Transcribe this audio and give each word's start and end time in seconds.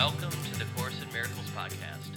Welcome 0.00 0.30
to 0.30 0.58
the 0.58 0.64
Course 0.76 0.94
in 1.02 1.12
Miracles 1.12 1.50
podcast. 1.54 2.08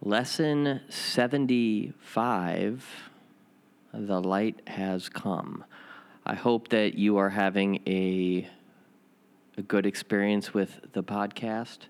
Lesson 0.00 0.80
75 0.88 2.86
The 3.92 4.20
Light 4.22 4.62
Has 4.66 5.10
Come. 5.10 5.66
I 6.24 6.34
hope 6.34 6.68
that 6.68 6.94
you 6.94 7.18
are 7.18 7.28
having 7.28 7.82
a, 7.86 8.48
a 9.58 9.62
good 9.62 9.84
experience 9.84 10.54
with 10.54 10.80
the 10.94 11.02
podcast 11.02 11.80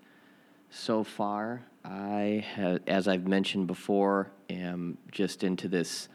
so 0.69 1.05
far. 1.05 1.63
I 1.85 2.45
have, 2.57 2.81
as 2.89 3.07
I've 3.07 3.29
mentioned 3.29 3.69
before, 3.69 4.33
am 4.51 4.99
just 5.13 5.45
into 5.45 5.69
this. 5.69 6.09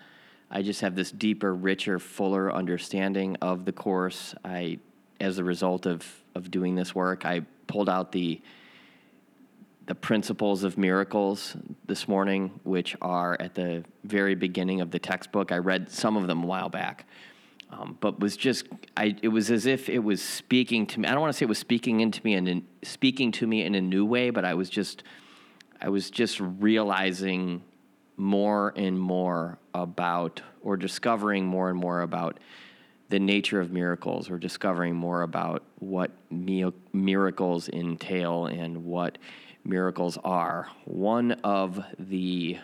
I 0.52 0.62
just 0.62 0.82
have 0.82 0.96
this 0.96 1.10
deeper, 1.10 1.56
richer, 1.56 2.00
fuller 2.00 2.54
understanding 2.54 3.38
of 3.42 3.64
the 3.64 3.72
course. 3.72 4.36
I, 4.44 4.80
as 5.20 5.38
a 5.38 5.44
result 5.44 5.86
of 5.86 6.06
of 6.36 6.52
doing 6.52 6.76
this 6.76 6.94
work, 6.94 7.26
I 7.26 7.42
pulled 7.68 7.90
out 7.90 8.12
the 8.12 8.42
the 9.88 9.96
principles 9.96 10.64
of 10.64 10.78
miracles 10.78 11.56
this 11.86 12.08
morning, 12.08 12.60
which 12.64 12.96
are 13.02 13.38
at 13.40 13.56
the 13.56 13.86
very 14.04 14.36
beginning 14.36 14.82
of 14.82 14.92
the 14.92 15.00
textbook. 15.00 15.52
I 15.52 15.58
read 15.58 15.90
some 15.90 16.18
of 16.18 16.28
them 16.28 16.44
a 16.44 16.46
while 16.46 16.68
back, 16.68 17.06
um, 17.72 17.98
but 18.02 18.20
was 18.20 18.36
just 18.36 18.68
I. 18.96 19.16
It 19.22 19.30
was 19.30 19.50
as 19.50 19.66
if 19.66 19.90
it 19.90 20.00
was 20.00 20.22
speaking 20.22 20.86
to 20.88 21.00
me. 21.00 21.08
I 21.08 21.12
don't 21.12 21.22
want 21.22 21.34
to 21.34 21.38
say 21.38 21.46
it 21.46 21.50
was 21.50 21.58
speaking 21.58 22.02
into 22.02 22.22
me 22.24 22.34
and 22.34 22.64
speaking 22.84 23.32
to 23.34 23.48
me 23.48 23.64
in 23.64 23.76
a 23.76 23.82
new 23.82 24.06
way, 24.06 24.30
but 24.30 24.46
I 24.46 24.54
was 24.54 24.70
just 24.70 25.04
I 25.82 25.90
was 25.90 26.10
just 26.10 26.40
realizing 26.40 27.64
more 28.18 28.74
and 28.76 29.00
more 29.00 29.60
about, 29.74 30.42
or 30.62 30.76
discovering 30.76 31.46
more 31.46 31.70
and 31.70 31.80
more 31.80 32.02
about 32.02 32.40
the 33.10 33.20
nature 33.20 33.60
of 33.60 33.72
miracles, 33.72 34.30
or 34.30 34.38
discovering 34.38 34.96
more 34.96 35.22
about 35.22 35.64
what 35.80 36.12
miracles 36.30 37.70
entail 37.70 38.48
and 38.48 38.84
what 38.84 39.18
miracles 39.64 40.18
are. 40.24 40.68
One 40.86 41.34
of 41.44 41.84
the 42.00 42.58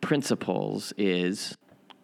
principles 0.00 0.92
is 0.96 1.56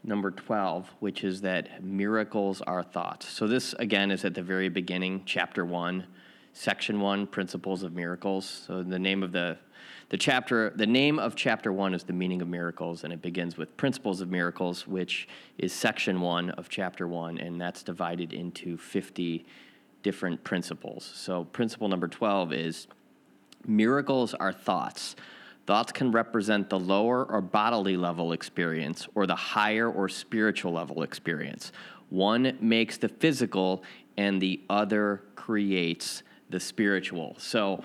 number 0.02 0.30
12, 0.30 0.88
which 1.00 1.24
is 1.24 1.42
that 1.42 1.84
miracles 1.84 2.62
are 2.62 2.82
thoughts. 2.82 3.28
So, 3.28 3.46
this 3.46 3.74
again 3.74 4.10
is 4.10 4.24
at 4.24 4.34
the 4.34 4.42
very 4.42 4.68
beginning, 4.68 5.22
chapter 5.26 5.64
1, 5.64 6.06
section 6.52 7.00
1, 7.00 7.26
Principles 7.26 7.82
of 7.82 7.92
Miracles. 7.94 8.64
So, 8.66 8.82
the 8.82 8.98
name 8.98 9.22
of 9.22 9.32
the 9.32 9.58
the 10.11 10.19
chapter, 10.19 10.70
the 10.75 10.89
name 10.89 11.20
of 11.20 11.36
chapter 11.36 11.72
one 11.72 11.94
is 11.94 12.03
the 12.03 12.12
meaning 12.12 12.42
of 12.42 12.48
miracles, 12.48 13.05
and 13.05 13.12
it 13.12 13.22
begins 13.22 13.56
with 13.56 13.77
principles 13.77 14.20
of 14.20 14.28
miracles, 14.28 14.86
which 14.86 15.28
is 15.56 15.72
section 15.72 16.20
one 16.20 16.50
of 16.50 16.69
chapter 16.69 17.06
one, 17.06 17.39
and 17.39 17.61
that's 17.61 17.84
divided 17.84 18.33
into 18.33 18.77
50 18.77 19.47
different 20.03 20.42
principles. 20.42 21.08
So, 21.14 21.44
principle 21.44 21.86
number 21.86 22.08
12 22.08 22.53
is 22.53 22.88
miracles 23.64 24.34
are 24.34 24.53
thoughts. 24.53 25.14
Thoughts 25.66 25.92
can 25.92 26.11
represent 26.11 26.70
the 26.70 26.81
lower 26.81 27.25
or 27.25 27.41
bodily 27.41 27.97
level 27.97 28.33
experience 28.33 29.06
or 29.14 29.27
the 29.27 29.36
higher 29.36 29.88
or 29.88 30.08
spiritual 30.08 30.72
level 30.72 31.05
experience. 31.05 31.70
One 32.08 32.58
makes 32.61 32.97
the 32.97 33.08
physical, 33.08 33.84
and 34.16 34.42
the 34.42 34.61
other 34.69 35.22
creates 35.36 36.25
the 36.48 36.58
spiritual. 36.58 37.36
So, 37.38 37.84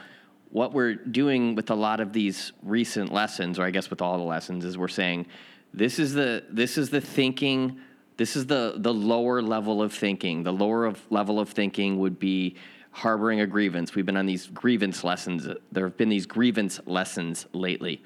what 0.55 0.71
we're 0.71 0.95
doing 0.95 1.53
with 1.53 1.69
a 1.69 1.75
lot 1.75 1.99
of 1.99 2.13
these 2.13 2.53
recent 2.63 3.11
lessons, 3.11 3.59
or 3.59 3.63
I 3.63 3.71
guess 3.71 3.89
with 3.89 4.01
all 4.01 4.17
the 4.17 4.23
lessons, 4.23 4.63
is 4.63 4.77
we're 4.77 4.87
saying 4.87 5.25
this 5.73 5.99
is 5.99 6.13
the 6.13 6.45
this 6.49 6.77
is 6.77 6.89
the 6.89 7.01
thinking, 7.01 7.81
this 8.15 8.37
is 8.37 8.45
the 8.45 8.75
the 8.77 8.93
lower 8.93 9.41
level 9.41 9.81
of 9.81 9.91
thinking. 9.91 10.43
The 10.43 10.53
lower 10.53 10.85
of 10.85 11.05
level 11.11 11.41
of 11.41 11.49
thinking 11.49 11.99
would 11.99 12.19
be 12.19 12.55
harboring 12.91 13.41
a 13.41 13.47
grievance. 13.47 13.95
We've 13.95 14.05
been 14.05 14.15
on 14.15 14.27
these 14.27 14.47
grievance 14.47 15.03
lessons. 15.03 15.45
There 15.73 15.83
have 15.83 15.97
been 15.97 16.07
these 16.07 16.25
grievance 16.25 16.79
lessons 16.85 17.47
lately. 17.51 18.01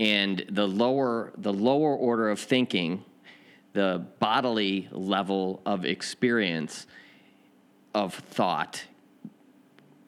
And 0.00 0.46
the 0.48 0.66
lower 0.66 1.34
the 1.36 1.52
lower 1.52 1.94
order 1.94 2.30
of 2.30 2.40
thinking, 2.40 3.04
the 3.74 4.02
bodily 4.18 4.88
level 4.92 5.60
of 5.66 5.84
experience 5.84 6.86
of 7.94 8.14
thought 8.14 8.82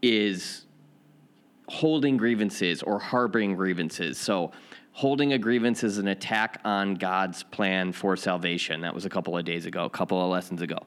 is 0.01 0.65
holding 1.69 2.17
grievances 2.17 2.83
or 2.83 2.99
harboring 2.99 3.55
grievances. 3.55 4.19
So, 4.19 4.53
holding 4.93 5.33
a 5.33 5.39
grievance 5.39 5.83
is 5.83 5.99
an 5.99 6.09
attack 6.09 6.61
on 6.65 6.95
God's 6.95 7.43
plan 7.43 7.93
for 7.93 8.17
salvation. 8.17 8.83
That 8.83 8.95
was 8.95 9.05
a 9.05 9.11
couple 9.11 9.37
of 9.37 9.45
days 9.45 9.67
ago, 9.67 9.85
a 9.85 9.91
couple 9.91 10.23
of 10.23 10.31
lessons 10.31 10.63
ago. 10.63 10.79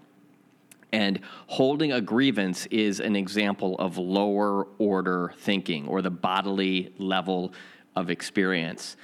And 0.94 1.20
holding 1.48 1.92
a 1.92 2.00
grievance 2.00 2.66
is 2.68 3.02
an 3.02 3.16
example 3.16 3.76
of 3.78 3.98
lower 3.98 4.68
order 4.78 5.34
thinking 5.40 5.88
or 5.88 6.02
the 6.02 6.10
bodily 6.10 6.94
level 6.98 7.54
of 7.96 8.10
experience. 8.10 8.96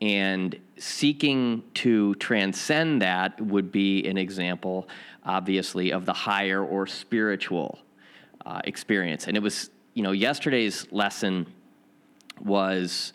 And 0.00 0.58
seeking 0.78 1.64
to 1.74 2.14
transcend 2.16 3.02
that 3.02 3.40
would 3.40 3.72
be 3.72 4.06
an 4.06 4.18
example, 4.18 4.88
obviously, 5.24 5.92
of 5.92 6.06
the 6.06 6.12
higher 6.12 6.64
or 6.64 6.86
spiritual 6.86 7.78
uh, 8.46 8.60
experience. 8.64 9.26
And 9.26 9.36
it 9.36 9.42
was 9.42 9.70
you 9.94 10.02
know, 10.02 10.12
yesterday's 10.12 10.90
lesson 10.90 11.46
was, 12.40 13.12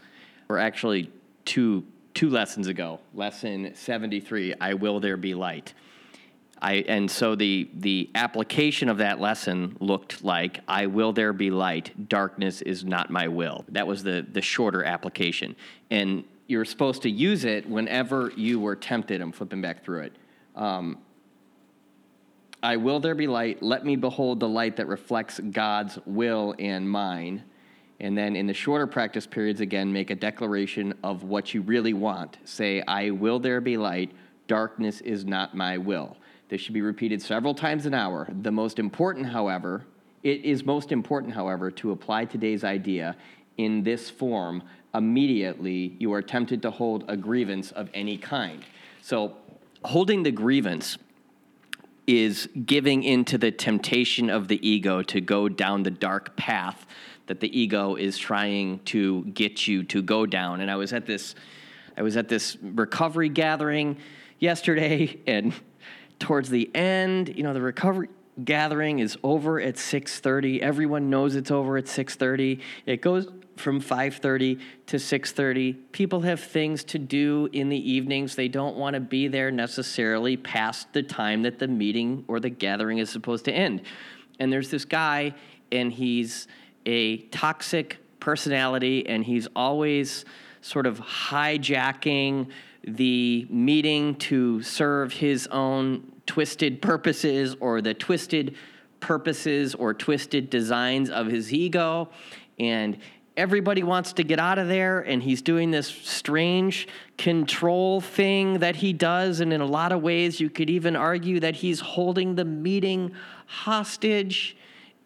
or 0.50 0.60
actually 0.60 1.12
two 1.46 1.84
two 2.14 2.30
lessons 2.32 2.68
ago, 2.68 3.00
lesson 3.14 3.76
73, 3.76 4.56
I 4.60 4.74
will 4.74 5.00
there 5.00 5.18
be 5.18 5.36
light. 5.36 5.76
I, 6.60 6.84
and 6.88 7.10
so 7.10 7.36
the 7.36 7.70
the 7.76 8.10
application 8.16 8.90
of 8.90 8.98
that 8.98 9.20
lesson 9.20 9.78
looked 9.80 10.24
like 10.24 10.62
I 10.68 10.88
will 10.88 11.14
there 11.14 11.34
be 11.34 11.52
light 11.52 12.10
darkness 12.10 12.62
is 12.62 12.84
not 12.84 13.12
my 13.12 13.28
will 13.28 13.66
that 13.70 13.86
was 13.86 14.02
the 14.02 14.26
the 14.32 14.42
shorter 14.42 14.84
application 14.84 15.56
and 15.92 16.24
you're 16.48 16.66
supposed 16.66 17.04
to 17.04 17.12
use 17.12 17.46
it 17.46 17.70
whenever 17.70 18.32
you 18.36 18.60
were 18.60 18.76
tempted 18.76 19.22
I'm 19.22 19.32
flipping 19.32 19.62
back 19.62 19.84
through 19.84 20.02
it 20.02 20.16
um, 20.56 20.98
I 22.64 22.78
will 22.78 23.00
there 23.00 23.16
be 23.16 23.28
light. 23.28 23.62
Let 23.62 23.86
me 23.86 23.96
behold 23.96 24.40
the 24.40 24.50
light 24.50 24.78
that 24.78 24.88
reflects 24.88 25.40
God's 25.40 26.00
will 26.06 26.56
and 26.58 26.90
mine. 26.90 27.44
And 28.00 28.18
then 28.18 28.36
in 28.36 28.48
the 28.48 28.54
shorter 28.54 28.88
practice 28.88 29.26
periods, 29.28 29.62
again, 29.62 29.92
make 29.92 30.10
a 30.10 30.16
declaration 30.16 30.94
of 31.04 31.24
what 31.24 31.54
you 31.54 31.62
really 31.62 31.94
want. 31.94 32.38
Say, 32.46 32.82
I 32.88 33.12
will 33.12 33.40
there 33.40 33.62
be 33.62 33.78
light. 33.78 34.12
Darkness 34.48 35.02
is 35.02 35.26
not 35.26 35.56
my 35.56 35.78
will. 35.78 36.18
This 36.50 36.62
should 36.62 36.74
be 36.74 36.82
repeated 36.82 37.22
several 37.22 37.54
times 37.54 37.86
an 37.86 37.94
hour. 37.94 38.28
The 38.42 38.52
most 38.52 38.80
important, 38.80 39.28
however, 39.28 39.86
it 40.24 40.46
is 40.46 40.66
most 40.66 40.92
important, 40.92 41.34
however, 41.34 41.72
to 41.72 41.92
apply 41.92 42.26
today's 42.26 42.64
idea 42.64 43.16
in 43.58 43.84
this 43.84 44.10
form 44.10 44.64
immediately 44.94 45.96
you 46.00 46.14
are 46.14 46.22
tempted 46.22 46.62
to 46.62 46.72
hold 46.72 47.04
a 47.08 47.18
grievance 47.18 47.72
of 47.72 47.90
any 47.94 48.18
kind. 48.18 48.64
So, 49.02 49.36
holding 49.84 50.24
the 50.24 50.32
grievance 50.32 50.98
is 52.08 52.48
giving 52.66 53.04
into 53.04 53.38
the 53.38 53.52
temptation 53.52 54.30
of 54.30 54.48
the 54.48 54.68
ego 54.68 55.04
to 55.04 55.20
go 55.20 55.50
down 55.50 55.84
the 55.84 55.92
dark 55.92 56.36
path 56.38 56.88
that 57.28 57.42
the 57.42 57.60
ego 57.60 57.96
is 57.96 58.18
trying 58.18 58.80
to 58.86 59.26
get 59.26 59.68
you 59.68 59.84
to 59.84 60.02
go 60.02 60.26
down. 60.26 60.62
And 60.62 60.72
I 60.72 60.78
was 60.78 60.94
at 60.94 61.06
this 61.06 61.36
I 61.98 62.02
was 62.02 62.16
at 62.16 62.30
this 62.30 62.58
recovery 62.62 63.28
gathering 63.28 63.98
yesterday 64.40 65.20
and 65.28 65.54
towards 66.20 66.50
the 66.50 66.74
end, 66.76 67.36
you 67.36 67.44
know, 67.44 67.54
the 67.54 67.62
recovery 67.62 68.10
gathering 68.44 69.00
is 69.00 69.18
over 69.24 69.60
at 69.60 69.76
6:30. 69.76 70.62
Everyone 70.62 71.10
knows 71.10 71.36
it's 71.36 71.52
over 71.52 71.78
at 71.78 71.86
6:30. 71.86 72.62
It 72.86 73.02
goes 73.02 73.28
from 73.58 73.82
5:30 73.82 74.60
to 74.88 74.98
6:30. 74.98 75.74
People 75.92 76.22
have 76.22 76.40
things 76.40 76.84
to 76.86 77.00
do 77.00 77.50
in 77.52 77.70
the 77.70 77.92
evenings. 77.92 78.36
They 78.36 78.48
don't 78.48 78.78
want 78.78 78.94
to 78.94 79.00
be 79.00 79.28
there 79.28 79.52
necessarily 79.52 80.38
past 80.38 80.94
the 80.94 81.04
time 81.04 81.44
that 81.44 81.60
the 81.60 81.68
meeting 81.68 82.24
or 82.28 82.40
the 82.40 82.50
gathering 82.50 83.00
is 83.00 83.10
supposed 83.10 83.46
to 83.46 83.52
end. 83.52 83.82
And 84.40 84.52
there's 84.52 84.70
this 84.70 84.86
guy 84.86 85.34
and 85.72 85.92
he's 85.92 86.48
a 86.86 87.18
toxic 87.18 87.98
personality 88.20 89.06
and 89.08 89.24
he's 89.24 89.48
always 89.56 90.26
sort 90.62 90.86
of 90.86 91.00
hijacking 91.00 92.48
the 92.84 93.46
meeting 93.50 94.16
to 94.16 94.62
serve 94.62 95.14
his 95.14 95.48
own 95.48 96.12
twisted 96.26 96.82
purposes 96.82 97.56
or 97.60 97.82
the 97.82 97.94
twisted 97.94 98.56
purposes 99.00 99.76
or 99.76 99.94
twisted 99.94 100.50
designs 100.50 101.10
of 101.10 101.28
his 101.28 101.54
ego 101.54 102.10
and 102.60 102.98
everybody 103.38 103.84
wants 103.84 104.14
to 104.14 104.24
get 104.24 104.40
out 104.40 104.58
of 104.58 104.68
there 104.68 105.00
and 105.00 105.22
he's 105.22 105.44
doing 105.44 105.70
this 105.70 105.88
strange 105.88 106.88
control 107.18 108.02
thing 108.02 108.60
that 108.60 108.76
he 108.76 108.92
does 108.92 109.40
and 109.40 109.54
in 109.54 109.62
a 109.62 109.66
lot 109.66 109.92
of 109.92 110.02
ways 110.02 110.40
you 110.40 110.50
could 110.50 110.70
even 110.70 110.96
argue 110.96 111.40
that 111.40 111.56
he's 111.56 111.80
holding 111.80 112.36
the 112.36 112.44
meeting 112.44 113.12
hostage 113.46 114.58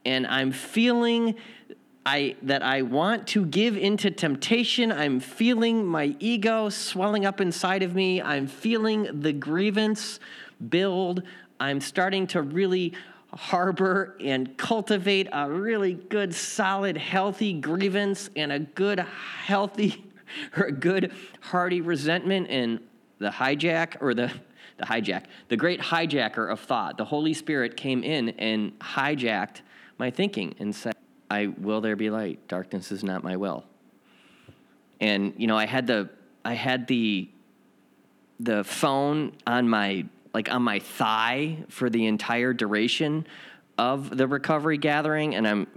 and 0.05 0.25
i'm 0.27 0.51
feeling 0.51 1.35
I 2.03 2.35
that 2.41 2.63
I 2.63 2.81
want 2.81 3.27
to 3.27 3.45
give 3.45 3.77
into 3.77 4.09
temptation. 4.09 4.91
I'm 4.91 5.19
feeling 5.19 5.85
my 5.85 6.15
ego 6.17 6.69
swelling 6.69 7.27
up 7.27 7.39
inside 7.39 7.83
of 7.83 7.93
me. 7.93 8.19
I'm 8.19 8.47
feeling 8.47 9.21
the 9.21 9.31
grievance 9.31 10.19
build. 10.67 11.21
I'm 11.59 11.79
starting 11.79 12.25
to 12.27 12.41
really 12.41 12.93
harbor 13.33 14.15
and 14.19 14.57
cultivate 14.57 15.27
a 15.31 15.49
really 15.49 15.93
good, 15.93 16.33
solid, 16.33 16.97
healthy 16.97 17.53
grievance 17.53 18.29
and 18.35 18.51
a 18.51 18.59
good, 18.59 18.99
healthy, 18.99 20.03
or 20.57 20.65
a 20.65 20.71
good, 20.71 21.11
hearty 21.39 21.81
resentment 21.81 22.49
and 22.49 22.79
the 23.19 23.29
hijack 23.29 23.97
or 24.01 24.13
the 24.13 24.31
the 24.81 24.87
hijack, 24.87 25.25
the 25.47 25.57
great 25.57 25.79
hijacker 25.79 26.51
of 26.51 26.59
thought, 26.59 26.97
the 26.97 27.05
Holy 27.05 27.33
Spirit 27.33 27.77
came 27.77 28.03
in 28.03 28.29
and 28.29 28.77
hijacked 28.79 29.61
my 29.97 30.09
thinking 30.09 30.55
and 30.59 30.75
said, 30.75 30.95
I 31.29 31.47
will 31.47 31.81
there 31.81 31.95
be 31.95 32.09
light. 32.09 32.47
Darkness 32.47 32.91
is 32.91 33.03
not 33.03 33.23
my 33.23 33.37
will. 33.37 33.63
And 34.99 35.33
you 35.37 35.47
know, 35.47 35.57
I 35.57 35.65
had 35.65 35.87
the 35.87 36.09
I 36.43 36.53
had 36.53 36.87
the 36.87 37.29
the 38.39 38.63
phone 38.63 39.33
on 39.45 39.69
my 39.69 40.05
like 40.33 40.51
on 40.51 40.63
my 40.63 40.79
thigh 40.79 41.57
for 41.69 41.89
the 41.89 42.07
entire 42.07 42.53
duration 42.53 43.25
of 43.77 44.15
the 44.15 44.27
recovery 44.27 44.77
gathering 44.77 45.35
and 45.35 45.47
I'm 45.47 45.67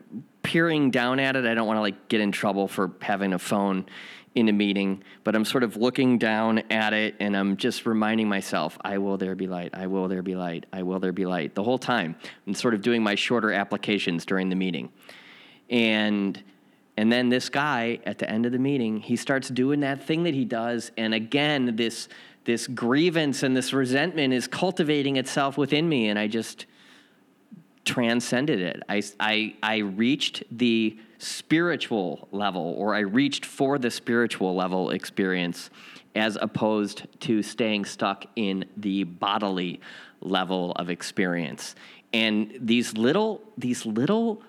peering 0.43 0.91
down 0.91 1.19
at 1.19 1.37
it. 1.37 1.47
I 1.47 1.55
don't 1.55 1.67
want 1.67 1.79
to 1.79 1.81
like 1.81 2.09
get 2.09 2.21
in 2.21 2.31
trouble 2.31 2.69
for 2.69 2.93
having 3.01 3.33
a 3.33 3.39
phone 3.39 3.87
in 4.35 4.49
a 4.49 4.53
meeting, 4.53 5.03
but 5.23 5.35
I'm 5.35 5.45
sort 5.45 5.63
of 5.63 5.77
looking 5.77 6.19
down 6.19 6.59
at 6.71 6.93
it 6.93 7.15
and 7.21 7.37
I'm 7.37 7.57
just 7.57 7.87
reminding 7.87 8.29
myself, 8.29 8.77
I 8.85 8.99
will 8.99 9.17
there 9.17 9.35
be 9.35 9.47
light, 9.47 9.71
I 9.75 9.87
will 9.87 10.09
there 10.09 10.23
be 10.23 10.35
light, 10.35 10.67
I 10.73 10.83
will 10.83 10.99
there 10.99 11.13
be 11.13 11.25
light 11.25 11.55
the 11.55 11.63
whole 11.63 11.79
time. 11.79 12.17
I'm 12.47 12.55
sort 12.55 12.75
of 12.75 12.83
doing 12.83 13.03
my 13.03 13.15
shorter 13.15 13.53
applications 13.53 14.25
during 14.25 14.49
the 14.49 14.57
meeting. 14.57 14.93
And 15.71 16.43
and 16.97 17.11
then 17.11 17.29
this 17.29 17.49
guy 17.49 17.99
at 18.07 18.19
the 18.19 18.31
end 18.31 18.47
of 18.47 18.53
the 18.53 18.59
meeting, 18.59 19.01
he 19.01 19.17
starts 19.17 19.49
doing 19.49 19.81
that 19.81 20.05
thing 20.05 20.25
that 20.25 20.35
he 20.35 20.45
does 20.45 20.91
and 20.97 21.15
again 21.15 21.77
this 21.77 22.09
this 22.45 22.67
grievance 22.67 23.43
and 23.43 23.57
this 23.57 23.73
resentment 23.73 24.33
is 24.33 24.47
cultivating 24.47 25.17
itself 25.17 25.57
within 25.57 25.89
me 25.89 26.09
and 26.09 26.19
I 26.19 26.29
just 26.29 26.67
transcended 27.85 28.61
it. 28.61 28.83
I 28.89 29.03
I 29.21 29.55
I 29.63 29.77
reached 29.79 30.45
the 30.51 30.97
spiritual 31.19 32.29
level, 32.33 32.75
or 32.77 32.95
I 32.95 33.01
reached 33.01 33.47
for 33.47 33.79
the 33.79 33.91
spiritual 33.91 34.55
level 34.55 34.91
experience 34.91 35.71
as 36.15 36.39
opposed 36.41 37.07
to 37.21 37.43
staying 37.43 37.85
stuck 37.85 38.27
in 38.37 38.65
the 38.77 39.05
bodily 39.05 39.81
level 40.21 40.73
of 40.73 40.91
experience. 40.91 41.75
And 42.13 42.55
these 42.61 42.97
little, 42.97 43.43
these 43.59 43.85
little, 43.85 44.41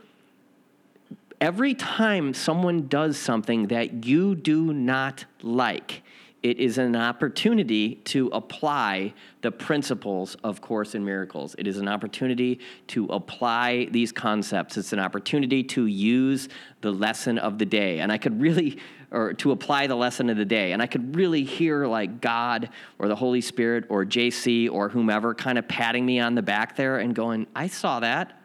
every 1.42 1.74
time 1.74 2.34
someone 2.34 2.88
does 2.88 3.18
something 3.18 3.68
that 3.68 4.06
you 4.06 4.36
do 4.36 4.74
not 4.74 5.26
like, 5.42 6.04
it 6.46 6.60
is 6.60 6.78
an 6.78 6.96
opportunity 6.96 7.96
to 7.96 8.28
apply 8.28 9.16
the 9.42 9.50
principles 9.50 10.36
of 10.44 10.62
Course 10.62 10.94
in 10.94 11.04
Miracles. 11.04 11.56
It 11.58 11.66
is 11.66 11.80
an 11.80 11.88
opportunity 11.88 12.60
to 12.90 13.08
apply 13.08 13.86
these 13.86 14.12
concepts. 14.12 14.78
It's 14.78 14.94
an 14.94 15.00
opportunity 15.00 15.64
to 15.64 15.88
use 15.88 16.48
the 16.82 16.92
lesson 16.92 17.40
of 17.40 17.58
the 17.58 17.66
day. 17.66 17.98
And 17.98 18.12
I 18.12 18.20
could 18.20 18.40
really, 18.40 18.78
or 19.10 19.34
to 19.34 19.54
apply 19.54 19.88
the 19.88 19.96
lesson 19.96 20.30
of 20.30 20.38
the 20.38 20.46
day. 20.46 20.72
And 20.74 20.84
I 20.84 20.86
could 20.86 21.16
really 21.16 21.44
hear 21.44 21.88
like 21.88 22.22
God 22.22 22.70
or 23.00 23.08
the 23.08 23.16
Holy 23.16 23.42
Spirit 23.42 23.86
or 23.90 24.06
JC 24.06 24.70
or 24.72 24.90
whomever 24.90 25.34
kind 25.34 25.58
of 25.58 25.68
patting 25.68 26.06
me 26.06 26.20
on 26.20 26.36
the 26.36 26.44
back 26.44 26.76
there 26.76 27.00
and 27.00 27.16
going, 27.16 27.48
I 27.56 27.70
saw 27.70 28.02
that. 28.02 28.40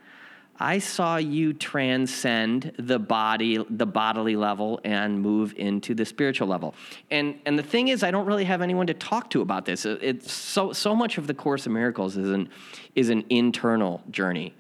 I 0.62 0.78
saw 0.78 1.16
you 1.16 1.54
transcend 1.54 2.72
the 2.78 2.98
body, 2.98 3.64
the 3.70 3.86
bodily 3.86 4.36
level, 4.36 4.78
and 4.84 5.18
move 5.18 5.54
into 5.56 5.94
the 5.94 6.04
spiritual 6.04 6.48
level. 6.48 6.74
And 7.10 7.40
and 7.46 7.58
the 7.58 7.62
thing 7.62 7.88
is, 7.88 8.02
I 8.02 8.10
don't 8.10 8.26
really 8.26 8.44
have 8.44 8.60
anyone 8.60 8.86
to 8.88 8.94
talk 8.94 9.30
to 9.30 9.40
about 9.40 9.64
this. 9.64 9.86
It's 9.86 10.30
so 10.30 10.74
so 10.74 10.94
much 10.94 11.16
of 11.16 11.26
the 11.26 11.32
Course 11.32 11.64
of 11.64 11.72
Miracles 11.72 12.18
is 12.18 12.30
an 12.30 12.50
is 12.94 13.08
an 13.08 13.24
internal 13.30 14.02
journey. 14.10 14.54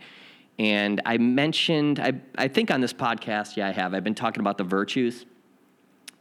And 0.58 1.02
I 1.04 1.18
mentioned, 1.18 2.00
I 2.00 2.14
I 2.38 2.48
think 2.48 2.70
on 2.70 2.80
this 2.80 2.94
podcast, 2.94 3.56
yeah, 3.56 3.68
I 3.68 3.72
have. 3.72 3.92
I've 3.92 4.04
been 4.04 4.14
talking 4.14 4.40
about 4.40 4.56
the 4.56 4.64
virtues, 4.64 5.26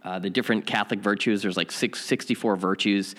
uh, 0.03 0.19
the 0.19 0.29
different 0.29 0.65
Catholic 0.65 0.99
virtues. 0.99 1.41
There's 1.41 1.57
like 1.57 1.71
six, 1.71 2.03
64 2.03 2.57
virtues, 2.57 3.15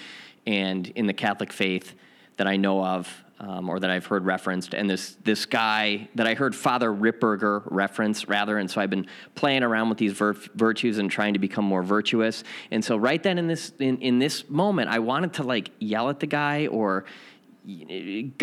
and 0.46 0.88
in 0.88 1.06
the 1.06 1.14
Catholic 1.14 1.54
faith 1.54 1.94
that 2.36 2.46
I 2.46 2.56
know 2.56 2.84
of 2.84 3.24
um, 3.40 3.70
or 3.70 3.80
that 3.80 3.90
I've 3.90 4.04
heard 4.04 4.26
referenced, 4.26 4.74
and 4.74 4.88
this 4.88 5.16
this 5.24 5.46
guy 5.46 6.08
that 6.14 6.26
I 6.26 6.34
heard 6.34 6.54
Father 6.54 6.90
Ripperger 6.90 7.62
reference 7.66 8.28
rather, 8.28 8.58
and 8.58 8.70
so 8.70 8.80
I've 8.80 8.90
been 8.90 9.06
playing 9.34 9.62
around 9.62 9.88
with 9.88 9.98
these 9.98 10.12
vir- 10.12 10.36
virtues 10.54 10.98
and 10.98 11.10
trying 11.10 11.32
to 11.32 11.38
become 11.38 11.64
more 11.64 11.82
virtuous. 11.82 12.44
And 12.70 12.84
so 12.84 12.98
right 12.98 13.22
then 13.22 13.38
in 13.38 13.46
this 13.46 13.72
in, 13.78 13.96
in 14.02 14.18
this 14.18 14.48
moment, 14.50 14.90
I 14.90 14.98
wanted 14.98 15.32
to 15.34 15.42
like 15.42 15.70
yell 15.78 16.10
at 16.10 16.20
the 16.20 16.26
guy 16.26 16.66
or. 16.66 17.04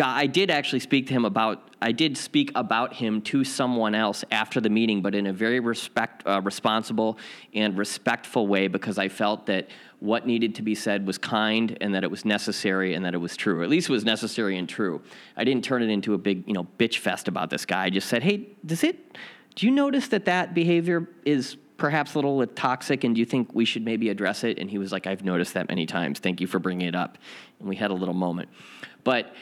I 0.00 0.26
did 0.26 0.50
actually 0.50 0.80
speak 0.80 1.08
to 1.08 1.12
him 1.12 1.24
about. 1.24 1.74
I 1.80 1.92
did 1.92 2.16
speak 2.16 2.50
about 2.54 2.94
him 2.94 3.20
to 3.22 3.44
someone 3.44 3.94
else 3.94 4.24
after 4.30 4.60
the 4.60 4.70
meeting, 4.70 5.02
but 5.02 5.14
in 5.14 5.26
a 5.26 5.32
very 5.32 5.60
respect, 5.60 6.26
uh, 6.26 6.40
responsible 6.42 7.18
and 7.54 7.76
respectful 7.76 8.46
way, 8.46 8.68
because 8.68 8.98
I 8.98 9.08
felt 9.08 9.46
that 9.46 9.68
what 10.00 10.26
needed 10.26 10.54
to 10.56 10.62
be 10.62 10.74
said 10.74 11.06
was 11.06 11.18
kind 11.18 11.76
and 11.80 11.94
that 11.94 12.04
it 12.04 12.10
was 12.10 12.24
necessary 12.24 12.94
and 12.94 13.04
that 13.04 13.14
it 13.14 13.18
was 13.18 13.36
true. 13.36 13.60
or 13.60 13.64
At 13.64 13.70
least 13.70 13.88
it 13.88 13.92
was 13.92 14.04
necessary 14.04 14.56
and 14.56 14.68
true. 14.68 15.02
I 15.36 15.44
didn't 15.44 15.64
turn 15.64 15.82
it 15.82 15.90
into 15.90 16.14
a 16.14 16.18
big, 16.18 16.44
you 16.46 16.54
know, 16.54 16.66
bitch 16.78 16.98
fest 16.98 17.28
about 17.28 17.50
this 17.50 17.64
guy. 17.64 17.84
I 17.84 17.90
just 17.90 18.08
said, 18.08 18.22
"Hey, 18.22 18.48
does 18.64 18.84
it 18.84 19.16
do 19.58 19.66
you 19.66 19.72
notice 19.72 20.06
that 20.08 20.26
that 20.26 20.54
behavior 20.54 21.08
is 21.24 21.56
perhaps 21.78 22.14
a 22.14 22.18
little 22.18 22.46
toxic 22.46 23.04
and 23.04 23.14
do 23.14 23.20
you 23.20 23.24
think 23.24 23.54
we 23.54 23.64
should 23.64 23.84
maybe 23.84 24.10
address 24.10 24.44
it?" 24.44 24.58
And 24.58 24.70
he 24.70 24.76
was 24.76 24.92
like, 24.92 25.06
"I've 25.06 25.24
noticed 25.24 25.54
that 25.54 25.68
many 25.68 25.86
times. 25.86 26.18
Thank 26.18 26.42
you 26.42 26.46
for 26.46 26.58
bringing 26.58 26.86
it 26.86 26.94
up." 26.94 27.16
And 27.58 27.68
we 27.68 27.76
had 27.76 27.90
a 27.90 27.94
little 27.94 28.14
moment. 28.14 28.50
But 29.04 29.34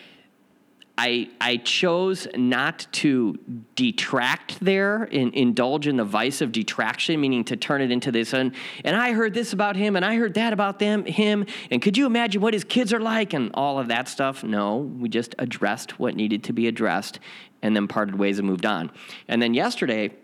I, 0.99 1.29
I 1.41 1.59
chose 1.59 2.27
not 2.35 2.87
to 2.93 3.39
detract 3.75 4.59
there 4.61 5.03
and 5.13 5.35
indulge 5.35 5.87
in 5.87 5.97
the 5.97 6.05
vice 6.05 6.41
of 6.41 6.53
detraction, 6.53 7.21
meaning 7.21 7.45
to 7.45 7.57
turn 7.57 7.83
it 7.83 7.91
into 7.91 8.11
this. 8.11 8.33
And, 8.33 8.55
and 8.83 8.97
I 8.97 9.13
heard 9.13 9.35
this 9.35 9.53
about 9.53 9.77
him, 9.77 9.97
and 9.97 10.05
I 10.05 10.17
heard 10.17 10.35
that 10.35 10.55
about 10.55 10.79
them, 10.79 11.05
him, 11.05 11.45
and 11.71 11.83
could 11.83 11.99
you 11.99 12.07
imagine 12.07 12.41
what 12.41 12.55
his 12.55 12.65
kids 12.65 12.95
are 12.95 13.01
like, 13.01 13.35
and 13.35 13.51
all 13.53 13.79
of 13.79 13.89
that 13.89 14.09
stuff? 14.09 14.43
No, 14.43 14.77
we 14.79 15.11
just 15.11 15.35
addressed 15.39 15.99
what 15.99 16.15
needed 16.15 16.45
to 16.45 16.55
be 16.55 16.67
addressed, 16.67 17.21
and 17.61 17.77
then 17.77 17.89
parted 17.89 18.15
ways 18.15 18.39
and 18.39 18.49
moved 18.49 18.65
on. 18.65 18.91
And 19.29 19.43
then 19.43 19.53
yesterday, 19.53 20.15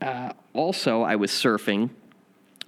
uh, 0.00 0.32
also, 0.52 1.02
I 1.02 1.16
was 1.16 1.30
surfing, 1.30 1.90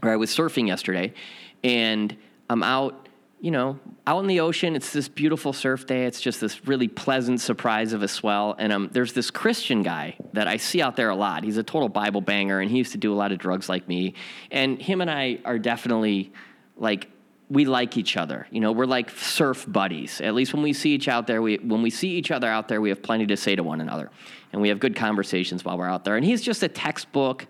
or 0.03 0.11
I 0.11 0.17
was 0.17 0.31
surfing 0.31 0.69
yesterday, 0.69 1.15
and 1.63 2.17
I'm 2.49 2.63
out 2.63 3.03
you 3.43 3.51
know, 3.51 3.77
out 4.07 4.21
in 4.21 4.29
the 4.29 4.39
ocean, 4.39 4.77
it's 4.77 4.93
this 4.93 5.09
beautiful 5.09 5.53
surf 5.53 5.85
day. 5.85 6.07
It's 6.07 6.21
just 6.21 6.41
this 6.41 6.65
really 6.69 6.87
pleasant 6.87 7.41
surprise 7.41 7.93
of 7.93 8.01
a 8.05 8.07
swell. 8.07 8.55
And 8.57 8.73
um, 8.73 8.89
there's 8.93 9.15
this 9.15 9.33
Christian 9.33 9.83
guy 9.83 10.17
that 10.33 10.47
I 10.47 10.59
see 10.59 10.81
out 10.81 10.95
there 10.95 11.11
a 11.11 11.17
lot. 11.17 11.43
He's 11.43 11.57
a 11.57 11.65
total 11.65 11.89
Bible 11.89 12.21
banger, 12.21 12.61
and 12.61 12.71
he 12.71 12.79
used 12.79 12.93
to 12.93 12.99
do 12.99 13.13
a 13.13 13.17
lot 13.17 13.33
of 13.33 13.39
drugs 13.39 13.69
like 13.69 13.89
me. 13.89 14.15
And 14.53 14.81
him 14.81 15.01
and 15.01 15.11
I 15.11 15.41
are 15.45 15.59
definitely 15.59 16.33
like 16.77 17.11
we 17.53 17.67
like 17.67 17.99
each 17.99 18.17
other. 18.17 18.47
You 18.51 18.61
know, 18.61 18.73
we're 18.73 18.87
like 18.87 19.11
surf 19.11 19.67
buddies. 19.69 20.21
At 20.21 20.35
least 20.35 20.55
when 20.55 20.63
we 20.63 20.73
see 20.73 20.95
each 20.95 21.07
out 21.07 21.27
there, 21.27 21.43
we 21.43 21.57
when 21.57 21.83
we 21.83 21.91
see 21.91 22.11
each 22.11 22.31
other 22.31 22.49
out 22.49 22.69
there, 22.69 22.81
we 22.81 22.89
have 22.89 23.03
plenty 23.03 23.27
to 23.27 23.37
say 23.37 23.55
to 23.55 23.63
one 23.63 23.81
another, 23.81 24.11
and 24.53 24.63
we 24.63 24.71
have 24.71 24.81
good 24.81 24.97
conversations 24.97 25.65
while 25.65 25.77
we're 25.77 25.89
out 25.89 26.05
there. 26.05 26.17
And 26.17 26.25
he's 26.25 26.43
just 26.43 26.63
a 26.63 26.69
textbook 26.69 27.47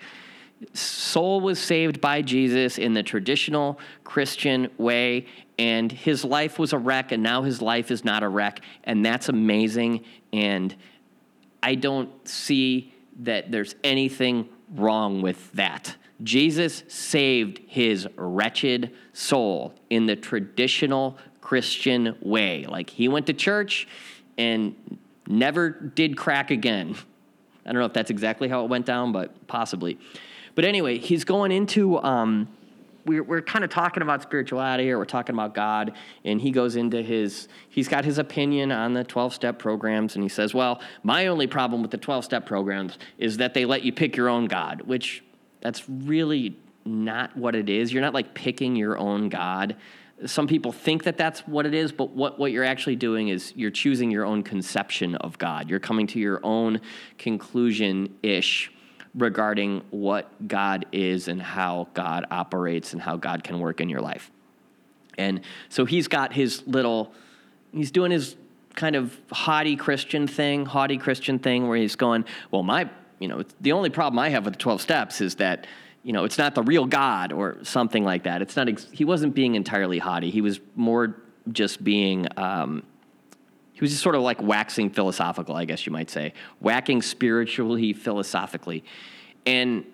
soul 0.75 1.40
was 1.40 1.59
saved 1.59 2.00
by 2.00 2.23
Jesus 2.23 2.78
in 2.78 2.94
the 2.94 3.02
traditional 3.02 3.78
Christian 4.04 4.71
way, 4.78 5.26
and 5.59 5.90
his 5.90 6.25
life 6.25 6.59
was 6.59 6.73
a 6.73 6.78
wreck, 6.78 7.12
and 7.12 7.23
now 7.23 7.42
his 7.42 7.61
life 7.61 7.90
is 7.90 8.04
not 8.04 8.23
a 8.23 8.28
wreck, 8.28 8.61
and 8.85 9.04
that's 9.04 9.28
amazing. 9.28 10.04
And 10.32 10.75
I 11.62 11.75
don't 11.75 12.11
see 12.26 12.94
that 13.21 13.50
there's 13.50 13.75
anything 13.85 14.49
wrong 14.75 15.23
with 15.23 15.52
that. 15.52 15.97
Jesus 16.23 16.85
saved 16.88 17.61
his 17.67 18.07
wretched 18.17 18.95
soul 19.12 19.75
in 19.91 20.07
the 20.07 20.17
traditional 20.17 21.19
Christian 21.41 22.17
way. 22.21 22.67
Like 22.67 22.91
he 22.91 23.09
went 23.09 23.26
to 23.26 23.33
church 23.33 23.88
and 24.38 24.99
never 25.26 25.71
did 25.71 26.17
crack 26.17 26.50
again. 26.50 26.97
I 27.64 27.73
don't 27.73 27.81
know 27.81 27.87
if 27.87 27.93
that's 27.93 28.11
exactly 28.11 28.49
how 28.49 28.64
it 28.64 28.71
went 28.71 28.87
down, 28.87 29.12
but 29.12 29.47
possibly. 29.47 29.99
But 30.55 30.64
anyway, 30.64 30.99
he's 30.99 31.25
going 31.25 31.52
into. 31.52 32.02
Um, 32.02 32.49
we're, 33.05 33.23
we're 33.23 33.43
kind 33.43 33.64
of 33.64 33.71
talking 33.71 34.02
about 34.02 34.23
spirituality 34.23 34.91
or 34.91 34.99
we're 34.99 35.05
talking 35.05 35.35
about 35.35 35.55
God, 35.55 35.93
and 36.25 36.41
he 36.41 36.52
goes 36.52 36.76
into 36.76 37.02
his, 37.02 37.49
he's 37.69 37.88
got 37.88 38.05
his 38.05 38.19
opinion 38.19 38.71
on 38.71 38.93
the 38.93 39.02
12 39.02 39.35
step 39.35 39.59
programs, 39.59 40.14
and 40.14 40.23
he 40.23 40.29
says, 40.29 40.55
Well, 40.55 40.81
my 41.02 41.26
only 41.26 41.49
problem 41.49 41.83
with 41.83 41.91
the 41.91 41.99
12 41.99 42.25
step 42.25 42.47
programs 42.47 42.99
is 43.19 43.38
that 43.38 43.55
they 43.55 43.64
let 43.64 43.83
you 43.83 43.93
pick 43.93 44.17
your 44.17 44.29
own 44.29 44.47
God, 44.47 44.83
which 44.83 45.25
that's 45.62 45.88
really 45.88 46.57
not 46.85 47.37
what 47.37 47.54
it 47.54 47.71
is. 47.71 47.92
You're 47.92 48.02
not 48.02 48.14
like 48.14 48.35
picking 48.35 48.76
your 48.76 48.99
own 48.99 49.28
God. 49.28 49.76
Some 50.26 50.47
people 50.47 50.73
think 50.73 51.04
that 51.04 51.16
that's 51.16 51.40
what 51.49 51.66
it 51.66 51.75
is, 51.75 51.90
but 51.92 52.11
what, 52.11 52.38
what 52.38 52.52
you're 52.52 52.64
actually 52.64 52.97
doing 52.97 53.28
is 53.28 53.52
you're 53.57 53.71
choosing 53.71 54.11
your 54.11 54.25
own 54.25 54.42
conception 54.42 55.14
of 55.16 55.38
God. 55.38 55.71
You're 55.71 55.81
coming 55.81 56.07
to 56.09 56.19
your 56.19 56.40
own 56.42 56.81
conclusion 57.19 58.14
ish 58.23 58.71
regarding 59.14 59.83
what 59.90 60.49
God 60.49 60.87
is 60.92 61.28
and 61.28 61.40
how 61.40 61.88
God 61.95 62.26
operates 62.31 62.92
and 62.92 63.02
how 63.02 63.16
God 63.16 63.45
can 63.45 63.59
work 63.59 63.81
in 63.81 63.88
your 63.88 64.00
life. 64.00 64.31
And 65.19 65.42
so 65.69 65.85
he's 65.85 66.09
got 66.09 66.33
his 66.33 66.66
little, 66.66 67.12
he's 67.73 67.90
doing 67.90 68.11
his 68.11 68.37
kind 68.75 68.97
of 68.97 69.19
haughty 69.31 69.76
Christian 69.76 70.26
thing, 70.26 70.64
haughty 70.64 70.97
Christian 70.97 71.38
thing 71.38 71.69
where 71.69 71.76
he's 71.76 71.97
going, 71.97 72.25
well, 72.50 72.62
my, 72.62 72.88
you 73.23 73.29
know, 73.29 73.45
the 73.61 73.73
only 73.73 73.88
problem 73.88 74.19
I 74.19 74.31
have 74.31 74.45
with 74.45 74.55
the 74.55 74.59
12 74.59 74.83
steps 74.83 75.21
is 75.21 75.37
that, 75.37 75.69
you 76.02 76.12
know, 76.12 76.25
it's 76.25 76.38
not 76.38 76.57
the 76.57 76.62
real 76.62 76.87
God 76.87 77.33
or 77.33 77.57
something 77.62 78.05
like 78.05 78.25
that. 78.25 78.43
It's 78.43 78.57
not, 78.57 78.69
ex- 78.69 78.88
he 78.91 79.05
wasn't 79.05 79.33
being 79.33 79.55
entirely 79.55 80.00
haughty. 80.00 80.31
He 80.31 80.41
was 80.41 80.59
more 80.75 81.17
just 81.52 81.85
being, 81.85 82.26
um, 82.37 82.83
he 83.73 83.81
was 83.81 83.93
just 83.93 84.02
sort 84.02 84.17
of 84.17 84.23
like 84.23 84.43
waxing 84.43 84.91
philosophical, 84.91 85.55
I 85.55 85.64
guess 85.64 85.87
you 85.87 85.93
might 85.93 86.11
say, 86.11 86.35
whacking 86.59 87.00
spiritually, 87.00 87.93
philosophically. 87.93 88.83
And 89.47 89.85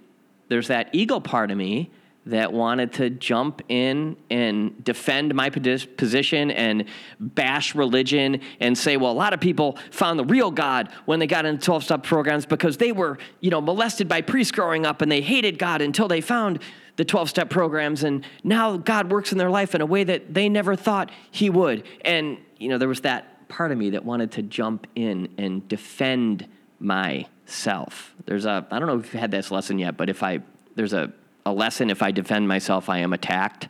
there's 0.49 0.69
that 0.69 0.89
ego 0.93 1.21
part 1.21 1.51
of 1.51 1.59
me 1.59 1.91
that 2.29 2.53
wanted 2.53 2.93
to 2.93 3.09
jump 3.11 3.63
in 3.69 4.17
and 4.31 4.85
defend 4.85 5.35
my 5.35 5.49
position 5.49 6.51
and 6.51 6.85
bash 7.19 7.75
religion 7.75 8.41
and 8.61 8.77
say, 8.77 8.97
well, 8.97 9.11
a 9.11 9.15
lot 9.15 9.33
of 9.33 9.41
people 9.41 9.79
found 9.91 10.19
the 10.19 10.25
real 10.25 10.51
God 10.51 10.91
when 11.07 11.19
they 11.19 11.27
got 11.27 11.47
into 11.47 11.65
12 11.65 11.85
step 11.85 12.03
programs 12.03 12.45
because 12.45 12.77
they 12.77 12.93
were, 12.93 13.19
you 13.41 13.51
know, 13.51 13.61
molested 13.61 14.09
by 14.09 14.21
priests 14.21 14.53
growing 14.53 14.85
up 14.85 15.01
and 15.01 15.11
they 15.11 15.23
hated 15.23 15.59
God 15.59 15.81
until 15.81 16.07
they 16.07 16.21
found 16.21 16.61
the 16.97 17.05
12 17.05 17.31
step 17.31 17.49
programs. 17.49 18.05
And 18.05 18.25
now 18.45 18.77
God 18.77 19.11
works 19.11 19.33
in 19.33 19.39
their 19.39 19.51
life 19.51 19.75
in 19.75 19.81
a 19.81 19.87
way 19.87 20.05
that 20.05 20.35
they 20.35 20.51
never 20.51 20.77
thought 20.77 21.11
He 21.31 21.49
would. 21.49 21.85
And, 22.03 22.37
you 22.59 22.69
know, 22.69 22.77
there 22.77 22.89
was 22.89 23.01
that 23.03 23.49
part 23.49 23.73
of 23.73 23.79
me 23.79 23.91
that 23.91 24.05
wanted 24.05 24.33
to 24.33 24.43
jump 24.43 24.87
in 24.95 25.29
and 25.39 25.67
defend 25.67 26.47
myself. 26.79 28.15
There's 28.27 28.45
a, 28.45 28.67
I 28.71 28.79
don't 28.79 28.87
know 28.87 28.99
if 28.99 29.15
you've 29.15 29.21
had 29.21 29.31
this 29.31 29.51
lesson 29.51 29.79
yet, 29.79 29.97
but 29.97 30.11
if 30.11 30.23
I, 30.23 30.41
there's 30.75 30.93
a, 30.93 31.11
a 31.47 31.53
lesson 31.53 31.91
if 31.91 32.03
I 32.03 32.11
defend 32.11 32.49
myself, 32.49 32.89
I 32.89 32.99
am 32.99 33.13
attacked, 33.13 33.69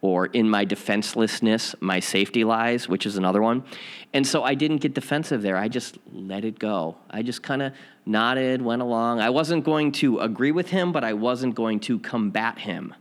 or 0.00 0.26
in 0.26 0.48
my 0.48 0.64
defenselessness, 0.64 1.74
my 1.80 2.00
safety 2.00 2.44
lies, 2.44 2.88
which 2.88 3.06
is 3.06 3.16
another 3.16 3.42
one. 3.42 3.64
And 4.12 4.26
so 4.26 4.44
I 4.44 4.54
didn't 4.54 4.78
get 4.78 4.94
defensive 4.94 5.42
there. 5.42 5.56
I 5.56 5.68
just 5.68 5.98
let 6.12 6.44
it 6.44 6.58
go. 6.58 6.96
I 7.10 7.22
just 7.22 7.42
kind 7.42 7.62
of 7.62 7.72
nodded, 8.04 8.62
went 8.62 8.82
along. 8.82 9.20
I 9.20 9.30
wasn't 9.30 9.64
going 9.64 9.92
to 9.92 10.20
agree 10.20 10.52
with 10.52 10.70
him, 10.70 10.92
but 10.92 11.02
I 11.02 11.14
wasn't 11.14 11.54
going 11.54 11.80
to 11.80 11.98
combat 11.98 12.58
him. 12.58 12.94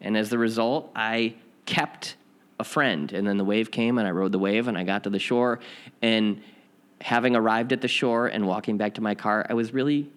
And 0.00 0.16
as 0.16 0.30
the 0.30 0.38
result, 0.38 0.90
I 0.96 1.34
kept 1.66 2.16
a 2.58 2.64
friend. 2.64 3.12
And 3.12 3.26
then 3.26 3.36
the 3.36 3.44
wave 3.44 3.70
came, 3.70 3.98
and 3.98 4.08
I 4.08 4.10
rode 4.10 4.32
the 4.32 4.38
wave, 4.38 4.66
and 4.66 4.76
I 4.76 4.84
got 4.84 5.04
to 5.04 5.10
the 5.10 5.18
shore. 5.18 5.60
And 6.02 6.42
having 7.00 7.36
arrived 7.36 7.72
at 7.72 7.80
the 7.80 7.88
shore 7.88 8.26
and 8.26 8.46
walking 8.46 8.76
back 8.76 8.94
to 8.94 9.00
my 9.00 9.14
car, 9.14 9.46
I 9.48 9.54
was 9.54 9.72
really 9.72 10.10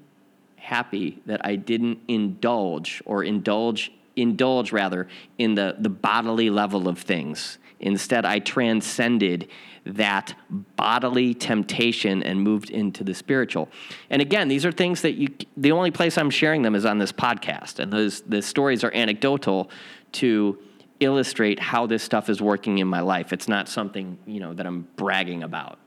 happy 0.64 1.22
that 1.26 1.46
I 1.46 1.56
didn't 1.56 2.00
indulge 2.08 3.02
or 3.06 3.24
indulge 3.24 3.92
indulge 4.16 4.72
rather 4.72 5.08
in 5.38 5.56
the 5.56 5.76
the 5.80 5.90
bodily 5.90 6.50
level 6.50 6.88
of 6.88 7.00
things. 7.00 7.58
Instead, 7.80 8.26
I 8.26 8.40
transcended 8.40 9.50
that 9.86 10.36
bodily 10.78 11.34
temptation 11.34 12.24
and 12.24 12.42
moved 12.42 12.70
into 12.70 13.04
the 13.04 13.14
spiritual. 13.14 13.68
And 14.10 14.22
again, 14.22 14.48
these 14.48 14.66
are 14.66 14.72
things 14.72 15.02
that 15.02 15.14
you 15.14 15.28
the 15.58 15.74
only 15.74 15.92
place 15.92 16.18
I'm 16.18 16.30
sharing 16.30 16.62
them 16.62 16.76
is 16.76 16.86
on 16.86 16.98
this 16.98 17.12
podcast. 17.12 17.80
And 17.80 17.92
those 17.92 18.22
the 18.22 18.42
stories 18.42 18.84
are 18.84 18.94
anecdotal 18.94 19.70
to 20.14 20.58
illustrate 21.02 21.60
how 21.60 21.86
this 21.86 22.04
stuff 22.04 22.30
is 22.30 22.42
working 22.42 22.78
in 22.78 22.88
my 22.88 23.02
life. 23.02 23.34
It's 23.34 23.50
not 23.50 23.68
something, 23.68 24.18
you 24.26 24.40
know, 24.40 24.54
that 24.54 24.66
I'm 24.66 24.88
bragging 24.96 25.44
about. 25.44 25.78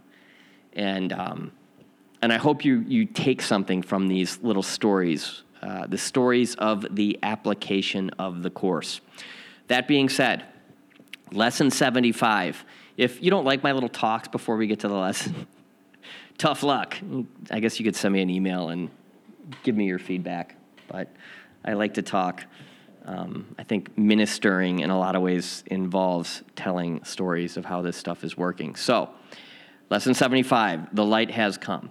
And 0.75 1.13
um, 1.13 1.53
and 2.23 2.33
I 2.33 2.37
hope 2.37 2.65
you, 2.65 2.81
you 2.87 3.05
take 3.05 3.43
something 3.43 3.83
from 3.83 4.09
these 4.09 4.39
little 4.43 4.63
stories, 4.63 5.43
uh, 5.63 5.87
the 5.87 5.99
stories 5.99 6.55
of 6.57 6.87
the 6.95 7.19
application 7.23 8.11
of 8.19 8.43
the 8.43 8.51
course. 8.51 9.01
That 9.69 9.89
being 9.89 10.09
said, 10.09 10.45
lesson 11.33 11.71
75. 11.71 12.65
If 12.97 13.23
you 13.23 13.31
don't 13.31 13.45
like 13.45 13.63
my 13.63 13.73
little 13.73 13.89
talks 13.89 14.29
before 14.29 14.57
we 14.57 14.67
get 14.67 14.81
to 14.81 14.89
the 14.89 14.95
lesson, 14.95 15.47
tough 16.39 16.63
luck. 16.63 16.97
I 17.51 17.61
guess 17.61 17.79
you 17.79 17.85
could 17.85 17.97
send 17.97 18.15
me 18.15 18.23
an 18.23 18.31
email 18.31 18.71
and 18.71 18.91
give 19.63 19.77
me 19.77 19.87
your 19.87 19.99
feedback. 19.99 20.57
But 20.89 21.09
I 21.65 21.75
like 21.75 21.95
to 21.95 22.03
talk. 22.03 22.45
Um, 23.05 23.55
I 23.59 23.63
think 23.63 23.97
ministering 23.97 24.81
in 24.81 24.91
a 24.91 24.99
lot 24.99 25.15
of 25.15 25.23
ways 25.23 25.63
involves 25.67 26.43
telling 26.57 27.05
stories 27.05 27.57
of 27.57 27.65
how 27.65 27.83
this 27.83 27.97
stuff 27.97 28.25
is 28.25 28.37
working. 28.37 28.75
So, 28.75 29.11
lesson 29.91 30.15
75 30.15 30.95
the 30.95 31.05
light 31.05 31.31
has 31.31 31.57
come. 31.57 31.91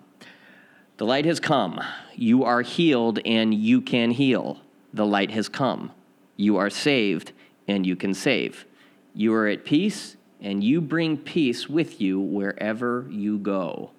The 0.97 1.05
light 1.05 1.25
has 1.25 1.41
come. 1.41 1.81
You 2.15 2.45
are 2.45 2.61
healed 2.61 3.19
and 3.25 3.53
you 3.53 3.81
can 3.81 4.11
heal. 4.11 4.61
The 4.93 5.05
light 5.05 5.31
has 5.31 5.49
come. 5.49 5.91
You 6.37 6.55
are 6.55 6.69
saved 6.69 7.33
and 7.67 7.85
you 7.85 7.97
can 7.97 8.13
save. 8.13 8.65
You 9.13 9.33
are 9.33 9.47
at 9.47 9.65
peace 9.65 10.15
and 10.39 10.63
you 10.63 10.79
bring 10.79 11.17
peace 11.17 11.67
with 11.67 11.99
you 11.99 12.21
wherever 12.21 13.05
you 13.09 13.37
go. 13.37 13.91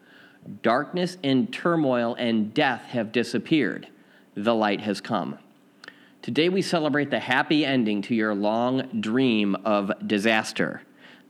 Darkness 0.62 1.18
and 1.22 1.52
turmoil 1.52 2.14
and 2.14 2.54
death 2.54 2.82
have 2.86 3.12
disappeared. 3.12 3.88
The 4.34 4.54
light 4.54 4.80
has 4.80 5.02
come. 5.02 5.38
Today 6.22 6.48
we 6.48 6.62
celebrate 6.62 7.10
the 7.10 7.20
happy 7.20 7.64
ending 7.64 8.00
to 8.02 8.14
your 8.14 8.34
long 8.34 9.00
dream 9.00 9.54
of 9.66 9.92
disaster. 10.06 10.82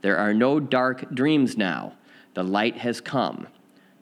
There 0.02 0.16
are 0.16 0.32
no 0.32 0.60
dark 0.60 1.12
dreams 1.12 1.56
now. 1.56 1.94
The 2.34 2.44
light 2.44 2.76
has 2.78 3.00
come. 3.00 3.48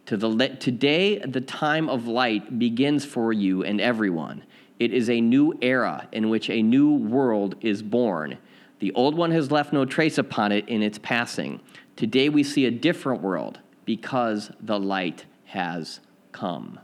To 0.07 0.17
the, 0.17 0.49
today, 0.61 1.19
the 1.19 1.41
time 1.41 1.89
of 1.89 2.07
light 2.07 2.59
begins 2.59 3.05
for 3.05 3.33
you 3.33 3.65
and 3.65 3.81
everyone. 3.81 4.45
It 4.79 4.93
is 4.93 5.09
a 5.09 5.21
new 5.21 5.55
era 5.63 6.09
in 6.13 6.29
which 6.29 6.51
a 6.51 6.63
new 6.63 6.95
world 6.95 7.57
is 7.63 7.83
born. 7.83 8.37
The 8.81 8.93
old 8.93 9.17
one 9.17 9.31
has 9.31 9.51
left 9.51 9.73
no 9.73 9.85
trace 9.85 10.19
upon 10.19 10.53
it 10.53 10.69
in 10.69 10.83
its 10.83 10.99
passing. 10.99 11.61
Today 11.97 12.29
we 12.29 12.43
see 12.43 12.67
a 12.67 12.71
different 12.71 13.23
world 13.23 13.61
because 13.85 14.51
the 14.61 14.79
light 14.79 15.25
has 15.47 16.01
come. 16.33 16.81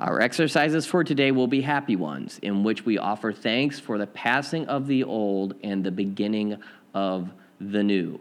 Our 0.00 0.20
exercises 0.20 0.84
for 0.84 1.04
today 1.04 1.30
will 1.30 1.46
be 1.46 1.60
happy 1.60 1.96
ones, 1.96 2.38
in 2.42 2.64
which 2.64 2.84
we 2.84 2.98
offer 2.98 3.32
thanks 3.32 3.78
for 3.78 3.98
the 3.98 4.06
passing 4.06 4.66
of 4.66 4.86
the 4.86 5.04
old 5.04 5.54
and 5.62 5.84
the 5.84 5.90
beginning 5.90 6.58
of 6.92 7.30
the 7.60 7.82
new. 7.82 8.20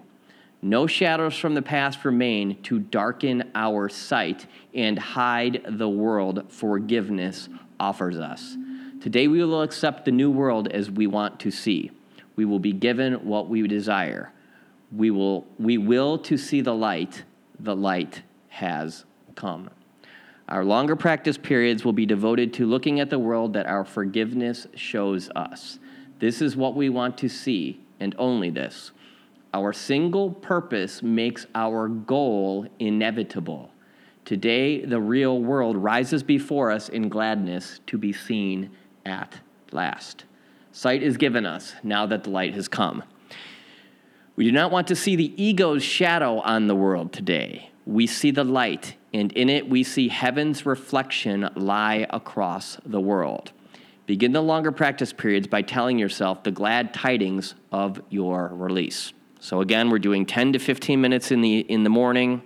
No 0.65 0.87
shadows 0.87 1.37
from 1.37 1.53
the 1.53 1.61
past 1.61 2.03
remain 2.05 2.59
to 2.63 2.79
darken 2.79 3.51
our 3.53 3.87
sight 3.87 4.47
and 4.73 4.97
hide 4.97 5.63
the 5.69 5.87
world 5.87 6.51
forgiveness 6.51 7.49
offers 7.79 8.17
us. 8.17 8.57
Today 8.99 9.27
we 9.27 9.43
will 9.43 9.61
accept 9.61 10.05
the 10.05 10.11
new 10.11 10.31
world 10.31 10.67
as 10.69 10.89
we 10.89 11.05
want 11.05 11.39
to 11.41 11.51
see. 11.51 11.91
We 12.35 12.45
will 12.45 12.57
be 12.57 12.73
given 12.73 13.13
what 13.27 13.47
we 13.47 13.67
desire. 13.67 14.33
We 14.91 15.11
will, 15.11 15.45
we 15.59 15.77
will 15.77 16.17
to 16.17 16.35
see 16.35 16.61
the 16.61 16.73
light. 16.73 17.25
The 17.59 17.75
light 17.75 18.23
has 18.47 19.05
come. 19.35 19.69
Our 20.49 20.65
longer 20.65 20.95
practice 20.95 21.37
periods 21.37 21.85
will 21.85 21.93
be 21.93 22.07
devoted 22.07 22.53
to 22.55 22.65
looking 22.65 22.99
at 22.99 23.11
the 23.11 23.19
world 23.19 23.53
that 23.53 23.67
our 23.67 23.85
forgiveness 23.85 24.65
shows 24.73 25.29
us. 25.35 25.77
This 26.17 26.41
is 26.41 26.57
what 26.57 26.75
we 26.75 26.89
want 26.89 27.19
to 27.19 27.29
see, 27.29 27.85
and 27.99 28.15
only 28.17 28.49
this. 28.49 28.91
Our 29.55 29.71
single 29.71 30.31
purpose 30.31 31.01
makes 31.01 31.47
our 31.55 31.87
goal 31.87 32.67
inevitable. 32.77 33.71
Today, 34.25 34.83
the 34.83 34.99
real 34.99 35.39
world 35.39 35.77
rises 35.77 36.23
before 36.23 36.71
us 36.71 36.89
in 36.89 37.07
gladness 37.07 37.79
to 37.87 37.97
be 37.97 38.11
seen 38.11 38.71
at 39.05 39.39
last. 39.71 40.25
Sight 40.73 41.01
is 41.01 41.15
given 41.15 41.45
us 41.45 41.73
now 41.83 42.05
that 42.05 42.25
the 42.25 42.31
light 42.31 42.53
has 42.53 42.67
come. 42.67 43.01
We 44.35 44.43
do 44.43 44.51
not 44.51 44.71
want 44.71 44.87
to 44.87 44.95
see 44.95 45.15
the 45.15 45.41
ego's 45.41 45.83
shadow 45.83 46.41
on 46.41 46.67
the 46.67 46.75
world 46.75 47.13
today. 47.13 47.69
We 47.85 48.07
see 48.07 48.31
the 48.31 48.43
light, 48.43 48.97
and 49.13 49.31
in 49.31 49.47
it 49.47 49.69
we 49.69 49.83
see 49.83 50.09
heaven's 50.09 50.65
reflection 50.65 51.47
lie 51.55 52.05
across 52.09 52.77
the 52.85 52.99
world. 52.99 53.53
Begin 54.05 54.33
the 54.33 54.43
longer 54.43 54.73
practice 54.73 55.13
periods 55.13 55.47
by 55.47 55.61
telling 55.61 55.97
yourself 55.97 56.43
the 56.43 56.51
glad 56.51 56.93
tidings 56.93 57.55
of 57.71 58.01
your 58.09 58.49
release. 58.53 59.13
So 59.45 59.61
again, 59.61 59.91
we're 59.91 59.99
doing 59.99 60.25
10 60.25 60.53
to 60.53 60.59
15 60.59 60.99
minutes 60.99 61.29
in 61.29 61.41
the 61.41 61.59
in 61.59 61.83
the 61.83 61.89
morning 61.91 62.41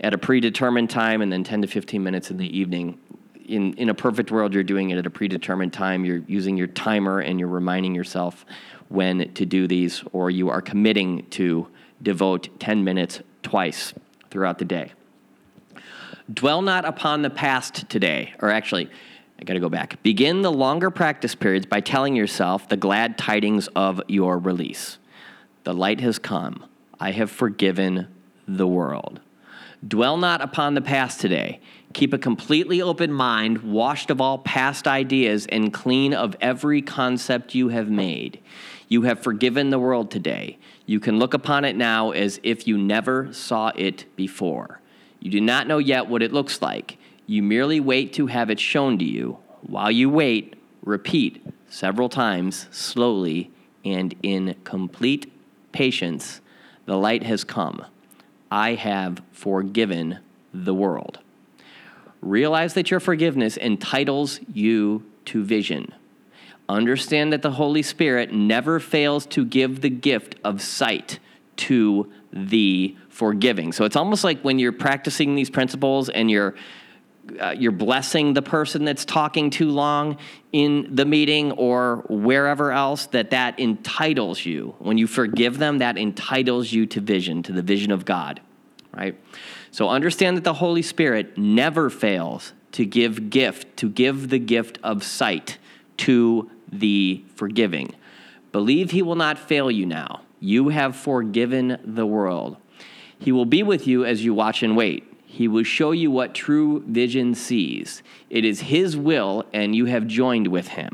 at 0.00 0.12
a 0.12 0.18
predetermined 0.18 0.90
time 0.90 1.22
and 1.22 1.32
then 1.32 1.42
10 1.42 1.62
to 1.62 1.66
15 1.66 2.02
minutes 2.02 2.30
in 2.30 2.36
the 2.36 2.58
evening. 2.58 3.00
In 3.46 3.72
in 3.78 3.88
a 3.88 3.94
perfect 3.94 4.30
world, 4.30 4.52
you're 4.52 4.62
doing 4.62 4.90
it 4.90 4.98
at 4.98 5.06
a 5.06 5.10
predetermined 5.10 5.72
time. 5.72 6.04
You're 6.04 6.22
using 6.26 6.58
your 6.58 6.66
timer 6.66 7.20
and 7.20 7.40
you're 7.40 7.48
reminding 7.48 7.94
yourself 7.94 8.44
when 8.90 9.32
to 9.32 9.46
do 9.46 9.66
these 9.66 10.04
or 10.12 10.30
you 10.30 10.50
are 10.50 10.60
committing 10.60 11.24
to 11.30 11.68
devote 12.02 12.60
10 12.60 12.84
minutes 12.84 13.22
twice 13.42 13.94
throughout 14.30 14.58
the 14.58 14.66
day. 14.66 14.92
Dwell 16.30 16.60
not 16.60 16.84
upon 16.84 17.22
the 17.22 17.30
past 17.30 17.88
today, 17.88 18.34
or 18.42 18.50
actually, 18.50 18.90
I 19.40 19.44
got 19.44 19.54
to 19.54 19.60
go 19.60 19.70
back. 19.70 20.02
Begin 20.02 20.42
the 20.42 20.52
longer 20.52 20.90
practice 20.90 21.34
periods 21.34 21.64
by 21.64 21.80
telling 21.80 22.14
yourself 22.14 22.68
the 22.68 22.76
glad 22.76 23.16
tidings 23.16 23.68
of 23.68 24.02
your 24.08 24.38
release. 24.38 24.98
The 25.64 25.74
light 25.74 26.00
has 26.00 26.18
come. 26.18 26.64
I 26.98 27.12
have 27.12 27.30
forgiven 27.30 28.08
the 28.48 28.66
world. 28.66 29.20
Dwell 29.86 30.16
not 30.16 30.40
upon 30.40 30.74
the 30.74 30.80
past 30.80 31.20
today. 31.20 31.60
Keep 31.92 32.12
a 32.12 32.18
completely 32.18 32.80
open 32.80 33.12
mind, 33.12 33.58
washed 33.58 34.10
of 34.10 34.20
all 34.20 34.38
past 34.38 34.86
ideas, 34.86 35.46
and 35.46 35.72
clean 35.72 36.14
of 36.14 36.36
every 36.40 36.82
concept 36.82 37.54
you 37.54 37.68
have 37.68 37.90
made. 37.90 38.40
You 38.88 39.02
have 39.02 39.22
forgiven 39.22 39.70
the 39.70 39.78
world 39.78 40.10
today. 40.10 40.58
You 40.86 41.00
can 41.00 41.18
look 41.18 41.34
upon 41.34 41.64
it 41.64 41.76
now 41.76 42.10
as 42.10 42.40
if 42.42 42.66
you 42.66 42.78
never 42.78 43.32
saw 43.32 43.72
it 43.76 44.04
before. 44.16 44.80
You 45.20 45.30
do 45.30 45.40
not 45.40 45.66
know 45.66 45.78
yet 45.78 46.08
what 46.08 46.22
it 46.22 46.32
looks 46.32 46.62
like. 46.62 46.98
You 47.26 47.42
merely 47.42 47.80
wait 47.80 48.12
to 48.14 48.26
have 48.26 48.50
it 48.50 48.60
shown 48.60 48.98
to 48.98 49.04
you. 49.04 49.38
While 49.62 49.90
you 49.90 50.10
wait, 50.10 50.54
repeat 50.84 51.44
several 51.68 52.08
times, 52.08 52.68
slowly, 52.70 53.50
and 53.84 54.14
in 54.22 54.56
complete 54.64 55.31
patience, 55.72 56.40
the 56.86 56.96
light 56.96 57.22
has 57.22 57.44
come. 57.44 57.84
I 58.50 58.74
have 58.74 59.22
forgiven 59.32 60.18
the 60.52 60.74
world. 60.74 61.18
Realize 62.20 62.74
that 62.74 62.90
your 62.90 63.00
forgiveness 63.00 63.56
entitles 63.56 64.40
you 64.52 65.04
to 65.26 65.42
vision. 65.42 65.92
Understand 66.68 67.32
that 67.32 67.42
the 67.42 67.52
Holy 67.52 67.82
Spirit 67.82 68.32
never 68.32 68.78
fails 68.78 69.26
to 69.26 69.44
give 69.44 69.80
the 69.80 69.90
gift 69.90 70.36
of 70.44 70.62
sight 70.62 71.18
to 71.56 72.10
the 72.32 72.96
forgiving. 73.08 73.72
So 73.72 73.84
it's 73.84 73.96
almost 73.96 74.24
like 74.24 74.40
when 74.42 74.58
you're 74.58 74.72
practicing 74.72 75.34
these 75.34 75.50
principles 75.50 76.08
and 76.08 76.30
you're 76.30 76.54
uh, 77.40 77.54
you're 77.56 77.72
blessing 77.72 78.34
the 78.34 78.42
person 78.42 78.84
that's 78.84 79.04
talking 79.04 79.50
too 79.50 79.70
long 79.70 80.18
in 80.52 80.88
the 80.94 81.04
meeting 81.04 81.52
or 81.52 82.04
wherever 82.08 82.72
else 82.72 83.06
that 83.06 83.30
that 83.30 83.58
entitles 83.58 84.44
you. 84.44 84.74
When 84.78 84.98
you 84.98 85.06
forgive 85.06 85.58
them 85.58 85.78
that 85.78 85.96
entitles 85.96 86.72
you 86.72 86.86
to 86.86 87.00
vision 87.00 87.42
to 87.44 87.52
the 87.52 87.62
vision 87.62 87.92
of 87.92 88.04
god 88.04 88.40
right? 88.94 89.18
So 89.70 89.88
understand 89.88 90.36
that 90.36 90.44
the 90.44 90.54
holy 90.54 90.82
spirit 90.82 91.36
never 91.38 91.90
fails 91.90 92.52
to 92.72 92.84
give 92.84 93.30
gift 93.30 93.76
to 93.78 93.88
give 93.88 94.28
the 94.28 94.38
gift 94.38 94.78
of 94.82 95.02
sight 95.04 95.58
to 95.98 96.50
the 96.70 97.24
forgiving. 97.34 97.94
Believe 98.50 98.90
he 98.90 99.02
will 99.02 99.16
not 99.16 99.38
fail 99.38 99.70
you 99.70 99.86
now. 99.86 100.22
You 100.40 100.70
have 100.70 100.96
forgiven 100.96 101.78
the 101.84 102.06
world. 102.06 102.56
He 103.18 103.32
will 103.32 103.44
be 103.44 103.62
with 103.62 103.86
you 103.86 104.04
as 104.04 104.24
you 104.24 104.34
watch 104.34 104.62
and 104.62 104.76
wait 104.76 105.08
he 105.32 105.48
will 105.48 105.64
show 105.64 105.92
you 105.92 106.10
what 106.10 106.34
true 106.34 106.84
vision 106.86 107.34
sees. 107.34 108.02
It 108.28 108.44
is 108.44 108.60
His 108.60 108.98
will, 108.98 109.46
and 109.50 109.74
you 109.74 109.86
have 109.86 110.06
joined 110.06 110.48
with 110.48 110.68
Him. 110.68 110.92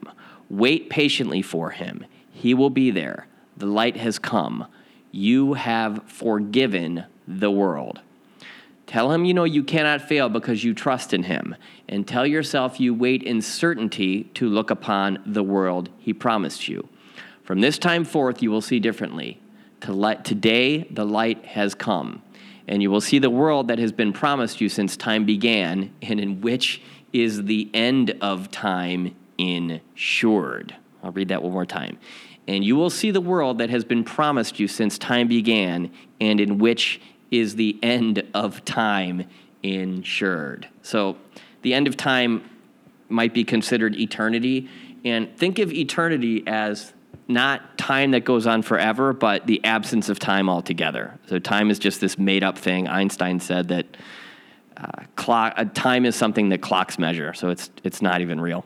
Wait 0.49 0.89
patiently 0.89 1.43
for 1.43 1.71
Him. 1.71 2.05
He 2.31 2.55
will 2.55 2.71
be 2.71 2.93
there. 2.93 3.27
The 3.57 3.67
light 3.67 3.97
has 3.97 4.21
come. 4.21 4.69
You 5.11 5.55
have 5.55 6.05
forgiven 6.07 7.07
the 7.27 7.51
world. 7.51 7.99
Tell 8.87 9.11
him 9.11 9.25
you 9.25 9.35
know 9.35 9.43
you 9.43 9.65
cannot 9.65 10.09
fail 10.09 10.29
because 10.29 10.63
you 10.63 10.73
trust 10.73 11.13
in 11.13 11.25
him, 11.25 11.57
and 11.89 12.07
tell 12.07 12.25
yourself 12.25 12.79
you 12.79 12.95
wait 12.95 13.25
in 13.25 13.43
certainty 13.43 14.25
to 14.35 14.49
look 14.49 14.71
upon 14.71 15.19
the 15.27 15.43
world 15.43 15.91
he 15.99 16.15
promised 16.15 16.69
you. 16.69 16.89
From 17.43 17.61
this 17.61 17.77
time 17.77 18.05
forth, 18.05 18.41
you 18.41 18.53
will 18.53 18.63
see 18.63 18.79
differently. 18.79 19.41
To 19.81 19.93
let 19.93 20.25
Today, 20.25 20.85
the 20.85 21.05
light 21.05 21.45
has 21.45 21.75
come 21.75 22.23
and 22.69 22.83
you 22.83 22.91
will 22.91 23.01
see 23.01 23.19
the 23.19 23.31
world 23.31 23.69
that 23.69 23.79
has 23.79 23.93
been 23.93 24.13
promised 24.13 24.61
you 24.61 24.69
since 24.69 24.97
time 24.97 25.25
began, 25.25 25.93
and 26.03 26.21
in 26.21 26.41
which 26.41 26.83
is 27.13 27.45
the 27.45 27.71
end 27.73 28.17
of 28.21 28.51
time 28.51 29.17
insured. 29.39 30.77
I'll 31.03 31.13
read 31.13 31.29
that 31.29 31.43
one 31.43 31.53
more 31.53 31.67
time. 31.67 31.99
And 32.47 32.65
you 32.65 32.77
will 32.77 32.91
see 32.91 33.11
the 33.11 33.21
world 33.21 33.59
that 33.59 33.71
has 33.71 33.85
been 33.85 34.05
promised 34.05 34.61
you 34.61 34.69
since 34.69 34.99
time 34.99 35.29
began, 35.29 35.91
and 36.21 36.41
in 36.41 36.59
which 36.59 37.01
is 37.31 37.57
the 37.57 37.79
end 37.83 38.23
of 38.35 38.65
time 38.65 39.25
insured. 39.63 40.69
So, 40.83 41.17
the 41.63 41.75
end 41.75 41.87
of 41.87 41.97
time 41.97 42.49
might 43.09 43.35
be 43.35 43.45
considered 43.45 43.97
eternity. 43.97 44.69
And 45.05 45.37
think 45.37 45.59
of 45.59 45.73
eternity 45.73 46.43
as 46.47 46.93
not 47.29 47.77
time 47.77 48.13
that 48.13 48.25
goes 48.25 48.47
on 48.47 48.63
forever, 48.63 49.13
but 49.13 49.47
the 49.47 49.63
absence 49.65 50.09
of 50.09 50.19
time 50.19 50.49
altogether. 50.49 51.19
So 51.27 51.39
time 51.39 51.71
is 51.71 51.79
just 51.79 52.01
this 52.01 52.19
made 52.19 52.43
up 52.43 52.57
thing. 52.57 52.89
Einstein 52.89 53.39
said 53.39 53.69
that 53.69 53.87
uh, 54.79 55.03
clock, 55.15 55.55
uh, 55.57 55.67
time 55.75 56.07
is 56.07 56.17
something 56.17 56.49
that 56.49 56.63
clocks 56.63 56.99
measure, 56.99 57.35
so 57.35 57.51
it's, 57.51 57.71
it's 57.85 58.01
not 58.01 58.23
even 58.23 58.41
real. 58.41 58.65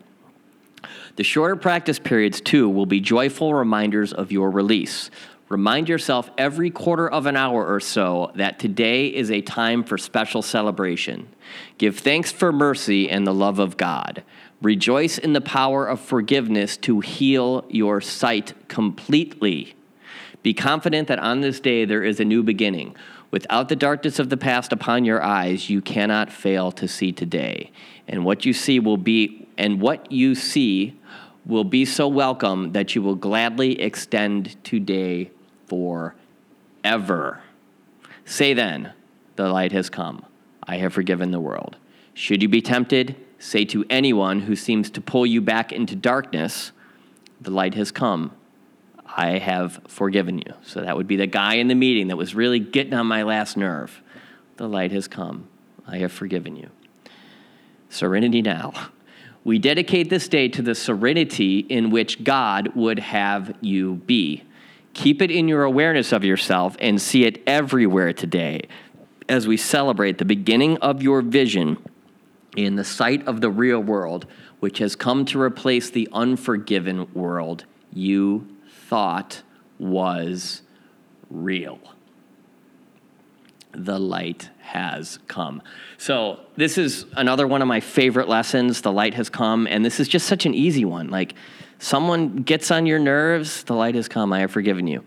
The 1.16 1.25
shorter 1.25 1.57
practice 1.57 1.98
periods, 1.98 2.40
too, 2.40 2.68
will 2.68 2.87
be 2.87 3.01
joyful 3.01 3.53
reminders 3.53 4.12
of 4.12 4.31
your 4.31 4.51
release. 4.51 5.11
Remind 5.48 5.88
yourself 5.88 6.31
every 6.38 6.70
quarter 6.70 7.09
of 7.09 7.27
an 7.27 7.37
hour 7.37 7.66
or 7.66 7.81
so 7.81 8.33
that 8.37 8.59
today 8.59 9.09
is 9.09 9.31
a 9.31 9.42
time 9.42 9.85
for 9.85 9.98
special 9.98 10.40
celebration. 10.40 11.29
Give 11.77 11.98
thanks 11.98 12.33
for 12.33 12.53
mercy 12.53 13.11
and 13.11 13.27
the 13.27 13.35
love 13.35 13.59
of 13.59 13.77
God. 13.77 14.22
Rejoice 14.62 15.18
in 15.18 15.33
the 15.33 15.40
power 15.40 15.87
of 15.87 16.01
forgiveness 16.01 16.77
to 16.79 17.01
heal 17.01 17.64
your 17.68 18.01
sight 18.01 18.55
completely. 18.68 19.75
Be 20.44 20.55
confident 20.55 21.09
that 21.09 21.18
on 21.18 21.40
this 21.40 21.59
day 21.59 21.85
there 21.85 22.05
is 22.05 22.20
a 22.20 22.25
new 22.25 22.44
beginning. 22.44 22.94
Without 23.33 23.68
the 23.68 23.77
darkness 23.77 24.20
of 24.20 24.29
the 24.29 24.37
past 24.37 24.72
upon 24.72 25.05
your 25.05 25.20
eyes, 25.20 25.68
you 25.68 25.81
cannot 25.81 26.31
fail 26.31 26.70
to 26.72 26.87
see 26.87 27.11
today. 27.11 27.72
And 28.07 28.25
what 28.25 28.44
you 28.44 28.53
see 28.53 28.79
will 28.79 28.96
be 28.96 29.48
and 29.59 29.81
what 29.81 30.12
you 30.12 30.35
see 30.37 30.98
will 31.44 31.64
be 31.64 31.85
so 31.85 32.07
welcome 32.07 32.72
that 32.72 32.94
you 32.94 33.03
will 33.03 33.16
gladly 33.16 33.81
extend 33.81 34.62
today 34.64 35.31
forever. 35.66 37.40
Say 38.25 38.55
then, 38.55 38.92
the 39.35 39.48
light 39.48 39.72
has 39.72 39.90
come. 39.90 40.25
I 40.62 40.77
have 40.77 40.92
forgiven 40.92 41.33
the 41.33 41.40
world. 41.40 41.77
Should 42.14 42.42
you 42.42 42.48
be 42.48 42.62
tempted, 42.62 43.16
Say 43.42 43.64
to 43.66 43.85
anyone 43.90 44.42
who 44.42 44.55
seems 44.55 44.88
to 44.90 45.00
pull 45.00 45.26
you 45.26 45.40
back 45.40 45.72
into 45.72 45.96
darkness, 45.96 46.70
The 47.40 47.50
light 47.50 47.74
has 47.74 47.90
come. 47.90 48.31
I 49.05 49.38
have 49.38 49.81
forgiven 49.88 50.38
you. 50.38 50.55
So 50.62 50.81
that 50.81 50.96
would 50.96 51.09
be 51.09 51.16
the 51.16 51.26
guy 51.26 51.55
in 51.55 51.66
the 51.66 51.74
meeting 51.74 52.07
that 52.07 52.16
was 52.16 52.37
really 52.37 52.61
getting 52.61 52.94
on 52.94 53.09
my 53.09 53.24
last 53.24 53.57
nerve. 53.57 54.00
The 54.59 54.68
light 54.68 54.92
has 54.92 55.09
come. 55.09 55.48
I 55.88 55.98
have 55.98 56.12
forgiven 56.12 56.55
you. 56.55 56.70
Serenity 57.90 58.42
now. 58.42 58.72
We 59.44 59.59
dedicate 59.59 60.09
this 60.09 60.28
day 60.28 60.46
to 60.46 60.62
the 60.62 60.76
serenity 60.76 61.59
in 61.59 61.90
which 61.90 62.22
God 62.22 62.76
would 62.76 63.00
have 63.00 63.57
you 63.61 63.94
be. 63.94 64.44
Keep 64.94 65.20
it 65.20 65.33
in 65.33 65.48
your 65.48 65.64
awareness 65.64 66.12
of 66.12 66.22
yourself 66.22 66.76
and 66.78 67.02
see 67.02 67.24
it 67.24 67.42
everywhere 67.44 68.12
today 68.12 68.68
as 69.28 69.48
we 69.48 69.57
celebrate 69.57 70.18
the 70.18 70.24
beginning 70.24 70.76
of 70.76 71.02
your 71.02 71.22
vision 71.22 71.76
in 72.57 72.77
the 72.77 72.85
sight 72.85 73.27
of 73.27 73.41
the 73.41 73.51
real 73.51 73.81
world, 73.81 74.27
which 74.61 74.79
has 74.79 74.95
come 74.95 75.25
to 75.27 75.41
replace 75.41 75.91
the 75.91 76.09
unforgiven 76.12 77.12
world 77.15 77.65
you 77.93 78.47
thought 78.88 79.43
was 79.79 80.62
real. 81.31 81.79
The 83.73 83.99
light 83.99 84.51
has 84.61 85.19
come. 85.29 85.62
So, 85.97 86.41
this 86.57 86.77
is 86.77 87.07
another 87.17 87.47
one 87.47 87.62
of 87.62 87.69
my 87.69 87.81
favorite 87.81 88.29
lessons. 88.29 88.83
The 88.83 88.93
light 88.93 89.15
has 89.15 89.31
come, 89.31 89.67
and 89.67 89.85
this 89.85 89.99
is 89.99 90.09
just 90.09 90.27
such 90.27 90.45
an 90.45 90.55
easy 90.55 90.85
one. 90.85 91.09
Like, 91.09 91.35
someone 91.79 92.37
gets 92.43 92.71
on 92.71 92.85
your 92.85 92.99
nerves, 92.99 93.65
the 93.65 93.75
light 93.75 93.95
has 93.95 94.09
come, 94.09 94.33
I 94.33 94.41
have 94.41 94.51
forgiven 94.51 94.87
you. 94.87 95.05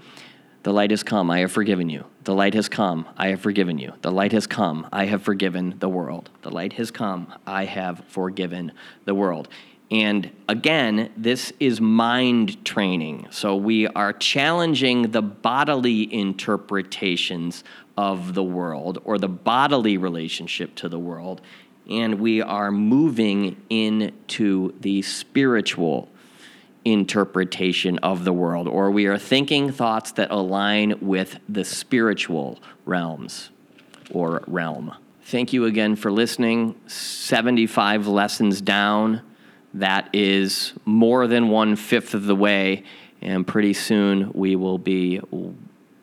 The 0.65 0.73
light 0.73 0.89
has 0.89 1.03
come, 1.03 1.29
I 1.29 1.41
have 1.41 1.51
forgiven 1.51 1.89
you. 1.89 2.05
The 2.23 2.33
light 2.33 2.55
has 2.55 2.67
come, 2.67 3.07
I 3.17 3.27
have 3.27 3.39
forgiven 3.39 3.77
you. 3.77 3.93
The 4.01 4.11
light 4.11 4.31
has 4.31 4.47
come, 4.47 4.87
I 4.91 5.05
have 5.05 5.21
forgiven 5.21 5.75
the 5.77 5.87
world. 5.87 6.31
The 6.41 6.49
light 6.49 6.73
has 6.73 6.89
come, 6.89 7.31
I 7.45 7.65
have 7.65 8.03
forgiven 8.07 8.71
the 9.03 9.13
world. 9.13 9.47
And 9.91 10.31
again, 10.49 11.11
this 11.15 11.53
is 11.59 11.79
mind 11.79 12.65
training. 12.65 13.27
So 13.29 13.55
we 13.55 13.85
are 13.85 14.11
challenging 14.11 15.11
the 15.11 15.21
bodily 15.21 16.11
interpretations 16.11 17.63
of 17.95 18.33
the 18.33 18.43
world 18.43 18.99
or 19.03 19.19
the 19.19 19.29
bodily 19.29 19.97
relationship 19.97 20.73
to 20.77 20.89
the 20.89 20.97
world. 20.97 21.41
And 21.87 22.19
we 22.19 22.41
are 22.41 22.71
moving 22.71 23.61
into 23.69 24.73
the 24.79 25.03
spiritual 25.03 26.09
interpretation 26.85 27.97
of 27.99 28.23
the 28.23 28.31
world, 28.31 28.67
or 28.67 28.91
we 28.91 29.07
are 29.07 29.17
thinking 29.17 29.71
thoughts 29.71 30.11
that 30.13 30.31
align 30.31 30.93
with 31.01 31.39
the 31.49 31.65
spiritual 31.65 32.59
realms 32.85 33.49
or 34.11 34.43
realm. 34.47 34.93
Thank 35.23 35.51
you 35.51 35.65
again 35.65 35.95
for 35.95 36.11
listening. 36.11 36.75
75 36.85 38.07
lessons 38.07 38.61
down. 38.61 39.21
That 39.73 40.09
is 40.13 40.73
more 40.85 41.27
than 41.27 41.49
one 41.49 41.75
fifth 41.75 42.13
of 42.13 42.25
the 42.25 42.35
way, 42.35 42.83
and 43.21 43.45
pretty 43.45 43.73
soon 43.73 44.31
we 44.33 44.55
will 44.55 44.77
be 44.77 45.19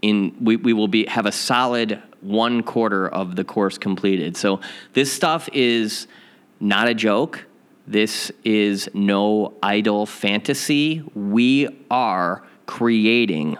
in. 0.02 0.36
We, 0.40 0.56
we 0.56 0.72
will 0.72 0.88
be 0.88 1.06
have 1.06 1.24
a 1.24 1.32
solid 1.32 2.02
one 2.20 2.64
quarter 2.64 3.08
of 3.08 3.36
the 3.36 3.44
course 3.44 3.78
completed. 3.78 4.36
So 4.36 4.60
this 4.92 5.12
stuff 5.12 5.48
is 5.52 6.06
not 6.60 6.88
a 6.88 6.94
joke 6.94 7.46
this 7.92 8.32
is 8.42 8.88
no 8.94 9.54
idle 9.62 10.06
fantasy. 10.06 11.02
We 11.14 11.68
are 11.90 12.42
creating 12.66 13.58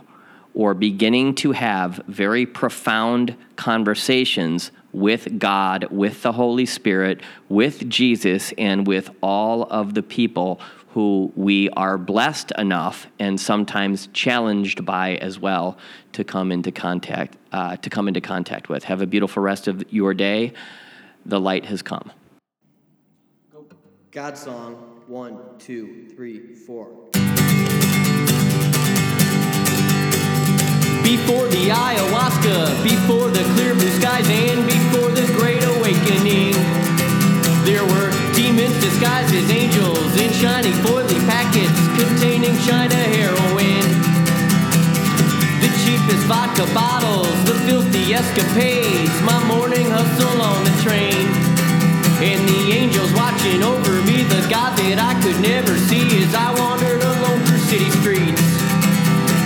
or 0.55 0.75
beginning 0.75 1.35
to 1.35 1.53
have 1.53 2.03
very 2.09 2.47
profound 2.47 3.37
conversations 3.57 4.71
with 4.92 5.38
God, 5.38 5.87
with 5.90 6.23
the 6.23 6.33
Holy 6.33 6.66
Spirit, 6.66 7.21
with 7.49 7.88
Jesus, 7.88 8.53
and 8.59 8.87
with 8.87 9.11
all 9.23 9.64
of 9.64 9.95
the 9.95 10.03
people 10.03 10.61
who 10.88 11.33
we 11.35 11.71
are 11.71 11.97
blessed 11.97 12.53
enough 12.59 13.07
and 13.18 13.40
sometimes 13.40 14.09
challenged 14.09 14.85
by 14.85 15.16
as 15.16 15.38
well 15.38 15.79
to 16.12 16.23
come 16.23 16.53
into 16.53 16.71
contact 16.71 17.37
uh, 17.53 17.77
to 17.77 17.88
come 17.88 18.09
into 18.09 18.21
contact 18.21 18.68
with. 18.68 18.85
Have 18.85 19.01
a 19.01 19.07
beautiful 19.07 19.42
rest 19.42 19.68
of 19.68 19.85
your 19.90 20.12
day. 20.12 20.53
The 21.25 21.40
light 21.40 21.66
has 21.66 21.83
come. 21.83 22.11
God 24.12 24.37
song 24.37 24.75
one, 25.07 25.40
two, 25.59 26.07
three, 26.14 26.53
four. 26.53 26.88
Before 31.01 31.48
the 31.48 31.72
ayahuasca, 31.72 32.85
before 32.85 33.33
the 33.33 33.40
clear 33.57 33.72
blue 33.72 33.88
skies, 33.96 34.29
and 34.29 34.66
before 34.68 35.09
the 35.16 35.25
great 35.40 35.64
awakening, 35.64 36.53
there 37.64 37.81
were 37.88 38.12
demons 38.37 38.77
disguised 38.85 39.33
as 39.33 39.51
angels 39.51 40.12
in 40.20 40.31
shiny 40.37 40.72
foily 40.85 41.18
packets 41.25 41.72
containing 41.96 42.53
China 42.68 43.01
heroin. 43.16 43.81
The 45.64 45.72
cheapest 45.88 46.29
vodka 46.29 46.68
bottles, 46.75 47.33
the 47.48 47.57
filthy 47.64 48.12
escapades, 48.12 48.71
could 55.33 55.42
never 55.42 55.77
see 55.77 56.05
as 56.23 56.35
I 56.35 56.53
wandered 56.59 57.03
alone 57.03 57.40
through 57.47 57.64
city 57.71 57.90
streets. 58.01 58.42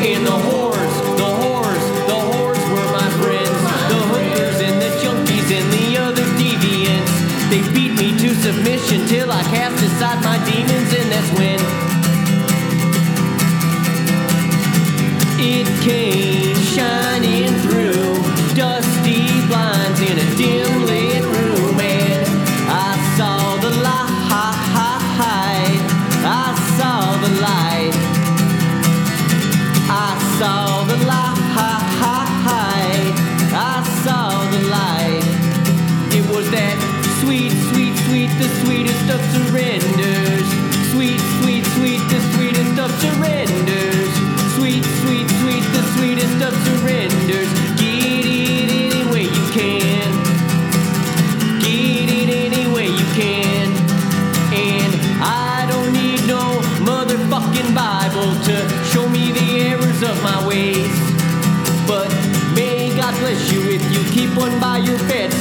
And 0.03 0.27
the 0.27 0.39
whores, 0.47 0.95
the 1.21 1.31
whores, 1.41 1.85
the 2.11 2.21
whores 2.29 2.63
were 2.73 2.89
my 2.93 3.09
friends. 3.21 3.59
The 3.93 4.01
hookers 4.11 4.61
and 4.67 4.77
the 4.83 4.91
junkies 5.03 5.49
and 5.59 5.67
the 5.77 5.99
other 5.99 6.27
deviants. 6.41 7.15
They 7.51 7.63
beat 7.75 7.93
me 8.01 8.17
to 8.19 8.35
submission 8.35 9.07
till 9.07 9.31
I 9.31 9.43
cast 9.55 9.83
aside 9.85 10.23
my 10.25 10.39
demons, 10.49 10.91
and 10.99 11.09
that's 11.13 11.31
when 11.39 11.61
it 15.39 15.69
came 15.85 16.57
shining 16.75 17.53
through 17.65 18.17
dusty 18.55 19.29
blinds 19.47 20.01
in 20.01 20.19
a 20.19 20.37
dim 20.37 20.76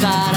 your 0.01 0.34